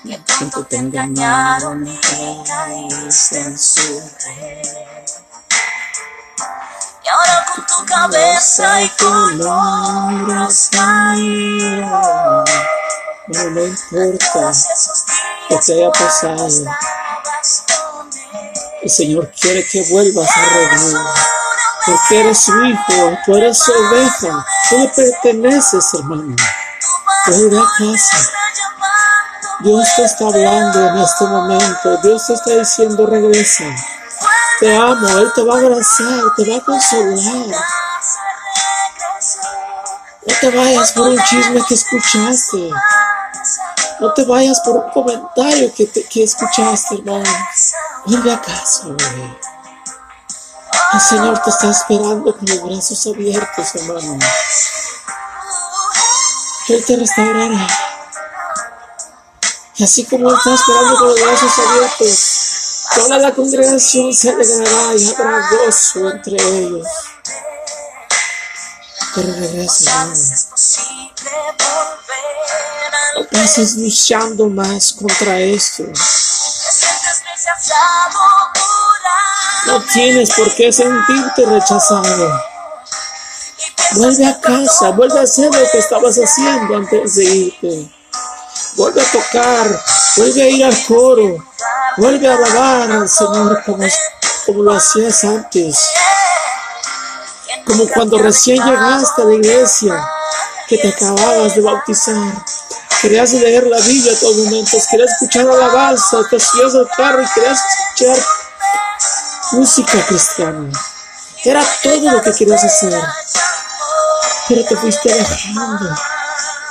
Y 0.08 0.14
en 0.14 0.24
tanto 0.24 0.64
te 0.64 0.78
engañaron 0.78 1.86
y 1.86 2.00
caíste 2.48 3.42
en 3.42 3.60
su 3.60 3.82
red. 4.26 4.66
Y 7.04 7.10
ahora 7.10 7.46
con 7.54 7.66
tu 7.66 7.86
cabeza 7.86 8.84
y 8.84 8.90
con 8.90 9.42
hombros 9.46 10.70
caídos, 10.72 12.50
No 13.28 13.52
me 13.52 13.66
importa 13.66 14.52
que 15.50 15.58
te 15.58 15.74
haya 15.74 15.92
pasado. 15.92 16.48
El 18.82 18.90
Señor 18.90 19.30
quiere 19.38 19.68
que 19.70 19.84
vuelvas 19.90 20.30
a 20.30 20.46
revivir. 20.46 20.98
Porque 21.86 22.20
eres 22.22 22.46
su 22.46 22.64
hijo, 22.64 23.18
tú 23.26 23.36
eres 23.36 23.58
su 23.58 23.74
oveja, 23.74 24.46
tú 24.70 24.78
le 24.78 24.88
perteneces, 24.88 25.94
hermano. 25.94 26.34
Vuelve 27.28 27.60
a 27.60 27.66
casa. 27.78 28.32
Dios 29.62 29.88
te 29.96 30.04
está 30.04 30.26
hablando 30.26 30.88
en 30.88 30.98
este 30.98 31.26
momento. 31.26 31.98
Dios 32.04 32.28
te 32.28 32.34
está 32.34 32.52
diciendo 32.52 33.08
regresa. 33.08 33.64
Te 34.60 34.76
amo, 34.76 35.08
Él 35.18 35.32
te 35.34 35.44
va 35.44 35.56
a 35.56 35.58
abrazar, 35.58 36.22
te 36.36 36.50
va 36.50 36.58
a 36.58 36.62
consolar. 36.62 37.64
No 40.28 40.34
te 40.40 40.50
vayas 40.52 40.92
por 40.92 41.08
un 41.08 41.24
chisme 41.24 41.62
que 41.68 41.74
escuchaste. 41.74 42.70
No 44.00 44.14
te 44.14 44.26
vayas 44.26 44.60
por 44.60 44.76
un 44.78 44.92
comentario 44.92 45.74
que, 45.74 45.90
que 45.90 46.24
escuchaste, 46.24 46.96
hermano. 46.96 47.24
Vuelve 48.06 48.32
a 48.32 48.40
casa, 48.40 48.84
güey. 48.86 49.38
El 50.94 51.02
Señor 51.02 51.40
te 51.40 51.50
está 51.50 51.72
esperando 51.72 52.36
con 52.36 52.46
los 52.48 52.62
brazos 52.64 53.08
abiertos, 53.08 53.76
hermano. 53.76 54.20
Él 56.70 56.86
te 56.86 56.96
restaurará. 56.96 57.87
Así 59.80 60.06
como 60.06 60.34
está 60.34 60.56
esperando 60.56 60.98
con 60.98 61.08
los 61.10 61.22
brazos 61.22 61.52
abiertos, 61.60 62.88
toda 62.96 63.20
la 63.20 63.32
congregación 63.32 64.12
se 64.12 64.32
alegrará 64.32 64.96
y 64.96 65.14
habrá 65.14 65.50
gozo 65.52 66.10
entre 66.10 66.36
ellos. 66.36 66.88
Pero 69.14 69.34
regresa, 69.34 70.06
No 73.16 73.28
pases 73.32 73.76
luchando 73.76 74.50
más 74.50 74.94
contra 74.94 75.40
esto. 75.42 75.84
No 79.68 79.84
tienes 79.94 80.34
por 80.34 80.56
qué 80.56 80.72
sentirte 80.74 81.46
rechazado. 81.46 82.42
Vuelve 83.94 84.26
a 84.26 84.40
casa, 84.40 84.90
vuelve 84.90 85.20
a 85.20 85.24
hacer 85.24 85.54
lo 85.54 85.72
que 85.72 85.78
estabas 85.78 86.16
haciendo 86.18 86.78
antes 86.78 87.16
de 87.16 87.24
irte. 87.24 87.97
Vuelve 88.78 89.02
a 89.02 89.12
tocar, 89.12 89.84
vuelve 90.18 90.44
a 90.44 90.50
ir 90.50 90.64
al 90.64 90.86
coro, 90.86 91.44
vuelve 91.98 92.28
a 92.28 92.36
alabar 92.36 92.92
al 92.92 93.10
Señor 93.10 93.64
como, 93.66 93.88
como 94.46 94.62
lo 94.62 94.74
hacías 94.74 95.24
antes. 95.24 95.90
Como 97.66 97.88
cuando 97.90 98.20
recién 98.20 98.64
llegaste 98.64 99.24
a 99.24 99.26
la 99.26 99.34
iglesia, 99.34 100.08
que 100.68 100.78
te 100.78 100.90
acababas 100.90 101.56
de 101.56 101.62
bautizar. 101.62 102.46
Querías 103.02 103.34
leer 103.34 103.66
la 103.66 103.80
Biblia 103.80 104.14
a 104.14 104.20
todos 104.20 104.38
momentos, 104.38 104.86
querías 104.92 105.12
escuchar 105.12 105.50
alabanza, 105.50 106.20
te 106.30 106.40
subías 106.40 106.76
al 106.76 106.88
carro 106.96 107.24
y 107.24 107.28
querías 107.34 107.60
escuchar 107.60 108.26
música 109.54 110.06
cristiana. 110.08 110.70
Era 111.44 111.66
todo 111.82 112.12
lo 112.12 112.22
que 112.22 112.32
querías 112.32 112.64
hacer, 112.64 113.02
pero 114.48 114.64
te 114.66 114.78
fuiste 114.78 115.12
alejando. 115.12 115.96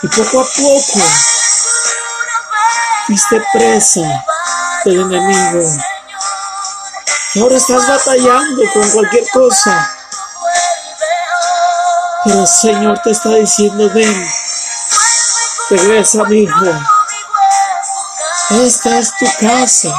Y 0.04 0.08
poco 0.08 0.40
a 0.40 0.44
poco 0.44 1.00
fuiste 3.06 3.40
presa 3.52 4.24
del 4.84 5.00
enemigo. 5.00 5.70
Ahora 7.40 7.56
estás 7.56 7.86
batallando 7.86 8.62
con 8.72 8.90
cualquier 8.90 9.28
cosa. 9.30 9.90
Pero 12.24 12.40
el 12.40 12.48
Señor 12.48 12.98
te 13.04 13.10
está 13.12 13.34
diciendo, 13.34 13.88
ven, 13.94 14.30
regresa 15.70 16.24
mi 16.24 16.40
hijo. 16.40 16.66
Esta 18.50 18.98
es 18.98 19.12
tu 19.18 19.26
casa. 19.40 19.94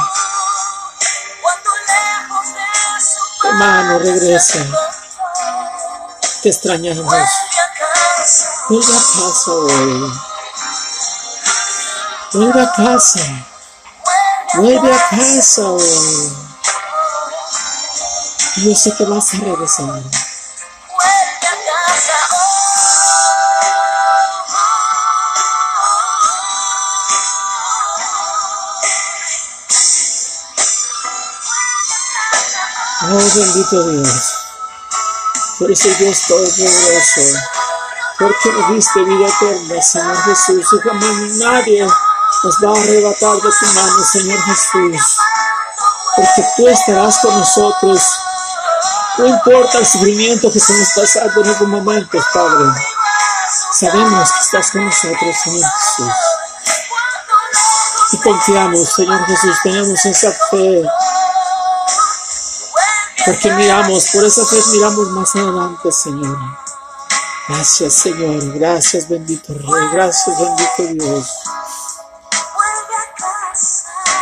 Hermano, 3.44 3.98
regresa. 4.00 4.58
Te 6.42 6.50
extrañamos. 6.50 7.06
Vuelve 8.68 8.92
a 8.92 9.00
casa 9.00 9.50
hoy. 9.52 10.27
Vuelve 12.30 12.60
a 12.60 12.70
casa. 12.72 13.20
Vuelve 14.54 14.92
a 14.92 15.08
casa. 15.08 15.62
Yo 18.56 18.74
sé 18.74 18.92
que 18.98 19.04
vas 19.04 19.32
a 19.32 19.38
regresar. 19.38 20.02
Oh, 33.00 33.30
bendito 33.34 33.88
Dios. 33.88 34.34
Eres 35.60 35.84
el 35.86 35.96
Dios 35.96 36.22
Todopoderoso. 36.28 37.20
Porque 38.18 38.52
nos 38.52 38.74
diste 38.74 39.02
vida 39.02 39.28
eterna, 39.28 39.82
Señor 39.82 40.22
Jesús. 40.24 40.66
Y 40.74 40.78
jamás 40.80 41.36
nadie 41.38 41.88
nos 42.44 42.54
va 42.62 42.68
a 42.68 42.82
arrebatar 42.82 43.34
de 43.36 43.50
tu 43.50 43.66
mano, 43.74 44.04
Señor 44.04 44.40
Jesús. 44.44 45.16
Porque 46.16 46.44
tú 46.56 46.68
estarás 46.68 47.18
con 47.18 47.38
nosotros. 47.38 48.02
No 49.18 49.26
importa 49.26 49.78
el 49.78 49.86
sufrimiento 49.86 50.50
que 50.50 50.58
estamos 50.58 50.88
pasando 50.94 51.42
en 51.42 51.48
algún 51.48 51.70
momento, 51.70 52.18
Padre. 52.32 52.70
Sabemos 53.72 54.32
que 54.32 54.38
estás 54.38 54.70
con 54.70 54.84
nosotros, 54.84 55.36
Señor 55.42 55.70
Jesús. 55.70 56.14
Y 58.12 58.18
confiamos, 58.18 58.92
Señor 58.94 59.24
Jesús. 59.26 59.56
Tenemos 59.62 60.04
esa 60.04 60.32
fe. 60.50 60.82
Porque 63.26 63.50
miramos, 63.52 64.08
por 64.12 64.24
esa 64.24 64.44
fe 64.46 64.56
miramos 64.72 65.08
más 65.10 65.34
adelante, 65.34 65.92
Señor. 65.92 66.38
Gracias, 67.48 67.94
Señor. 67.94 68.58
Gracias, 68.58 69.08
bendito 69.08 69.54
Rey. 69.54 69.88
Gracias, 69.92 70.36
bendito 70.38 71.04
Dios. 71.04 71.26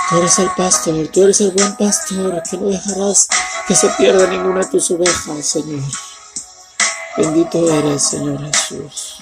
Tú 0.09 0.19
eres 0.19 0.39
el 0.39 0.51
pastor, 0.57 1.09
tú 1.09 1.25
eres 1.25 1.41
el 1.41 1.51
buen 1.51 1.77
pastor, 1.77 2.41
que 2.49 2.57
no 2.57 2.69
dejarás 2.69 3.27
que 3.67 3.75
se 3.75 3.89
pierda 3.91 4.29
ninguna 4.29 4.61
de 4.61 4.67
tus 4.67 4.91
ovejas, 4.93 5.45
Señor. 5.45 5.83
Bendito 7.17 7.69
eres, 7.69 8.05
Señor 8.05 8.39
Jesús. 8.41 9.19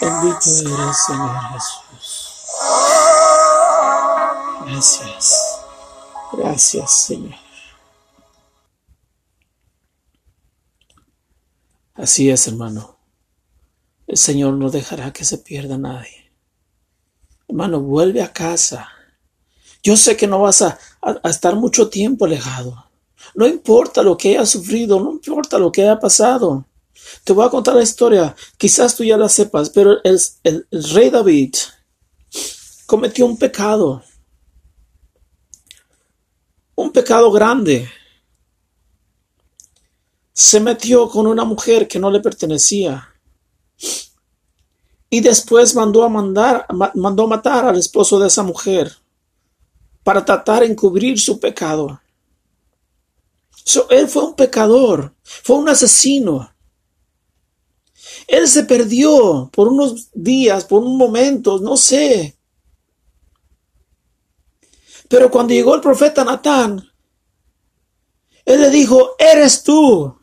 Bendito 0.00 0.50
eres, 0.58 0.96
Señor 1.06 1.40
Jesús. 1.52 2.30
Gracias. 4.66 5.60
Gracias, 6.32 7.04
Señor. 7.04 7.34
Así 11.94 12.28
es, 12.28 12.48
hermano. 12.48 12.98
El 14.08 14.16
Señor 14.16 14.54
no 14.54 14.70
dejará 14.70 15.12
que 15.12 15.24
se 15.24 15.38
pierda 15.38 15.78
nadie. 15.78 16.32
Hermano, 17.46 17.80
vuelve 17.80 18.22
a 18.22 18.32
casa. 18.32 18.88
Yo 19.82 19.96
sé 19.96 20.16
que 20.16 20.26
no 20.26 20.40
vas 20.40 20.62
a, 20.62 20.78
estar 21.24 21.56
mucho 21.56 21.88
tiempo 21.88 22.24
alejado. 22.26 22.86
No 23.34 23.46
importa 23.46 24.02
lo 24.02 24.16
que 24.16 24.30
haya 24.30 24.46
sufrido, 24.46 25.00
no 25.00 25.12
importa 25.12 25.58
lo 25.58 25.70
que 25.72 25.82
haya 25.82 25.98
pasado. 25.98 26.66
Te 27.24 27.32
voy 27.32 27.46
a 27.46 27.50
contar 27.50 27.74
la 27.74 27.82
historia. 27.82 28.34
Quizás 28.58 28.94
tú 28.96 29.04
ya 29.04 29.16
la 29.16 29.28
sepas, 29.28 29.70
pero 29.70 29.92
el, 30.04 30.20
el- 30.44 30.66
el 30.70 30.84
rey 30.92 31.10
David 31.10 31.54
cometió 32.86 33.24
un 33.26 33.36
pecado. 33.38 34.02
Un 36.74 36.90
pecado 36.90 37.30
grande. 37.30 37.88
Se 40.32 40.58
metió 40.58 41.08
con 41.08 41.26
una 41.28 41.44
mujer 41.44 41.86
que 41.86 42.00
no 42.00 42.10
le 42.10 42.20
pertenecía. 42.20 43.08
Y 45.08 45.20
después 45.20 45.74
mandó 45.74 46.04
a 46.04 46.08
mandar, 46.08 46.66
mandó 46.94 47.26
matar 47.26 47.64
al 47.66 47.76
esposo 47.78 48.18
de 48.18 48.28
esa 48.28 48.42
mujer 48.42 48.99
para 50.02 50.24
tratar 50.24 50.60
de 50.60 50.66
encubrir 50.66 51.20
su 51.20 51.38
pecado. 51.38 52.00
él 53.90 54.08
fue 54.08 54.24
un 54.24 54.34
pecador, 54.34 55.14
fue 55.22 55.56
un 55.56 55.68
asesino. 55.68 56.52
Él 58.26 58.48
se 58.48 58.64
perdió 58.64 59.50
por 59.52 59.68
unos 59.68 60.10
días, 60.12 60.64
por 60.64 60.82
un 60.82 60.96
momento, 60.96 61.58
no 61.58 61.76
sé. 61.76 62.36
Pero 65.08 65.30
cuando 65.30 65.52
llegó 65.52 65.74
el 65.74 65.80
profeta 65.80 66.24
Natán, 66.24 66.88
él 68.44 68.60
le 68.60 68.70
dijo, 68.70 69.16
eres 69.18 69.62
tú. 69.62 70.16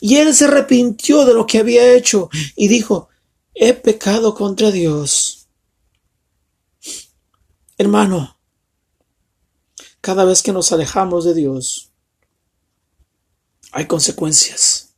Y 0.00 0.16
él 0.16 0.34
se 0.34 0.44
arrepintió 0.44 1.24
de 1.24 1.34
lo 1.34 1.46
que 1.46 1.58
había 1.58 1.92
hecho 1.94 2.28
y 2.54 2.68
dijo, 2.68 3.08
he 3.54 3.72
pecado 3.72 4.34
contra 4.34 4.70
Dios. 4.70 5.48
Hermano, 7.78 8.35
cada 10.00 10.24
vez 10.24 10.42
que 10.42 10.52
nos 10.52 10.72
alejamos 10.72 11.24
de 11.24 11.34
Dios, 11.34 11.90
hay 13.72 13.86
consecuencias. 13.86 14.94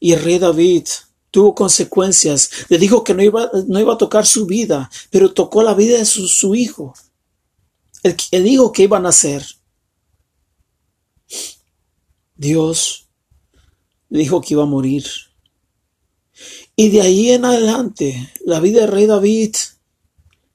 Y 0.00 0.12
el 0.12 0.22
rey 0.22 0.38
David 0.38 0.86
tuvo 1.30 1.54
consecuencias. 1.54 2.50
Le 2.68 2.78
dijo 2.78 3.04
que 3.04 3.14
no 3.14 3.22
iba, 3.22 3.50
no 3.66 3.80
iba 3.80 3.94
a 3.94 3.98
tocar 3.98 4.26
su 4.26 4.46
vida, 4.46 4.90
pero 5.10 5.32
tocó 5.32 5.62
la 5.62 5.74
vida 5.74 5.98
de 5.98 6.04
su, 6.04 6.54
hijo. 6.54 6.94
El, 8.02 8.16
el 8.30 8.46
hijo 8.46 8.72
que 8.72 8.84
iba 8.84 8.98
a 8.98 9.00
nacer. 9.00 9.44
Dios 12.36 13.08
le 14.08 14.20
dijo 14.20 14.40
que 14.40 14.54
iba 14.54 14.62
a 14.62 14.66
morir. 14.66 15.04
Y 16.76 16.90
de 16.90 17.00
ahí 17.00 17.30
en 17.30 17.44
adelante, 17.44 18.32
la 18.44 18.60
vida 18.60 18.80
del 18.82 18.92
rey 18.92 19.06
David 19.06 19.56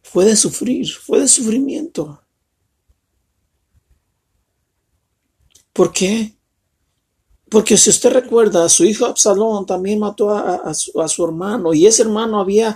fue 0.01 0.26
de 0.26 0.36
sufrir, 0.36 0.88
fue 0.89 1.20
de 1.20 1.28
sufrimiento. 1.28 2.22
¿Por 5.80 5.93
qué? 5.93 6.36
Porque 7.49 7.77
si 7.77 7.89
usted 7.89 8.11
recuerda, 8.11 8.67
su 8.67 8.84
hijo 8.84 9.05
Absalón 9.05 9.65
también 9.65 9.97
mató 9.97 10.30
a, 10.30 10.73
su, 10.73 11.23
hermano 11.23 11.73
y 11.73 11.88
ese 11.88 12.01
hermano 12.01 12.41
había, 12.41 12.75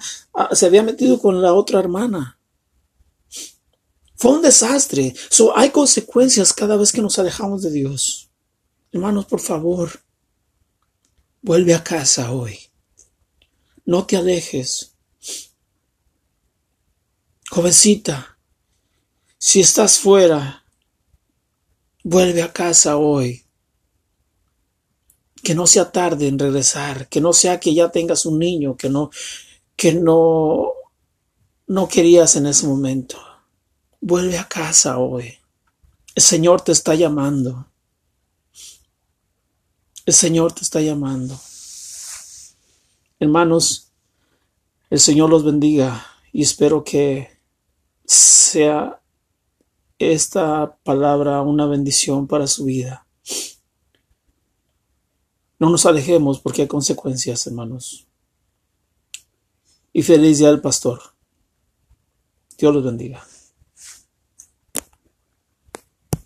se 0.53 0.67
había 0.67 0.83
metido 0.83 1.19
con 1.19 1.41
la 1.41 1.53
otra 1.53 1.81
hermana. 1.81 2.39
Fue 4.15 4.31
un 4.31 4.41
desastre. 4.41 5.13
So, 5.29 5.51
hay 5.57 5.71
consecuencias 5.71 6.53
cada 6.53 6.77
vez 6.77 6.93
que 6.93 7.01
nos 7.01 7.19
alejamos 7.19 7.61
de 7.61 7.71
Dios. 7.71 8.29
Hermanos, 8.93 9.25
por 9.25 9.41
favor, 9.41 9.91
vuelve 11.41 11.73
a 11.73 11.83
casa 11.83 12.31
hoy. 12.31 12.57
No 13.83 14.05
te 14.05 14.15
alejes. 14.15 14.93
Jovencita, 17.49 18.37
si 19.37 19.59
estás 19.59 19.99
fuera, 19.99 20.62
vuelve 22.03 22.43
a 22.43 22.53
casa 22.53 22.97
hoy. 22.97 23.43
Que 25.41 25.55
no 25.55 25.67
sea 25.67 25.91
tarde 25.91 26.27
en 26.27 26.39
regresar, 26.39 27.09
que 27.09 27.19
no 27.19 27.33
sea 27.33 27.59
que 27.59 27.73
ya 27.73 27.91
tengas 27.91 28.25
un 28.25 28.39
niño 28.39 28.77
que 28.77 28.89
no 28.89 29.09
que 29.75 29.93
no 29.93 30.71
no 31.67 31.87
querías 31.87 32.35
en 32.35 32.45
ese 32.45 32.67
momento. 32.67 33.17
Vuelve 33.99 34.37
a 34.37 34.47
casa 34.47 34.99
hoy. 34.99 35.37
El 36.15 36.23
Señor 36.23 36.61
te 36.61 36.71
está 36.71 36.95
llamando. 36.95 37.67
El 40.05 40.13
Señor 40.13 40.53
te 40.53 40.61
está 40.61 40.81
llamando. 40.81 41.39
Hermanos, 43.19 43.91
el 44.89 44.99
Señor 44.99 45.29
los 45.29 45.43
bendiga 45.43 46.05
y 46.31 46.43
espero 46.43 46.83
que 46.83 47.39
sea 48.05 49.01
esta 50.11 50.77
palabra 50.83 51.41
una 51.41 51.65
bendición 51.65 52.27
para 52.27 52.47
su 52.47 52.65
vida. 52.65 53.07
No 55.59 55.69
nos 55.69 55.85
alejemos 55.85 56.39
porque 56.39 56.63
hay 56.63 56.67
consecuencias, 56.67 57.47
hermanos. 57.47 58.07
Y 59.93 60.01
feliz 60.01 60.39
día 60.39 60.49
al 60.49 60.61
pastor. 60.61 61.01
Dios 62.57 62.73
los 62.73 62.83
bendiga. 62.83 63.25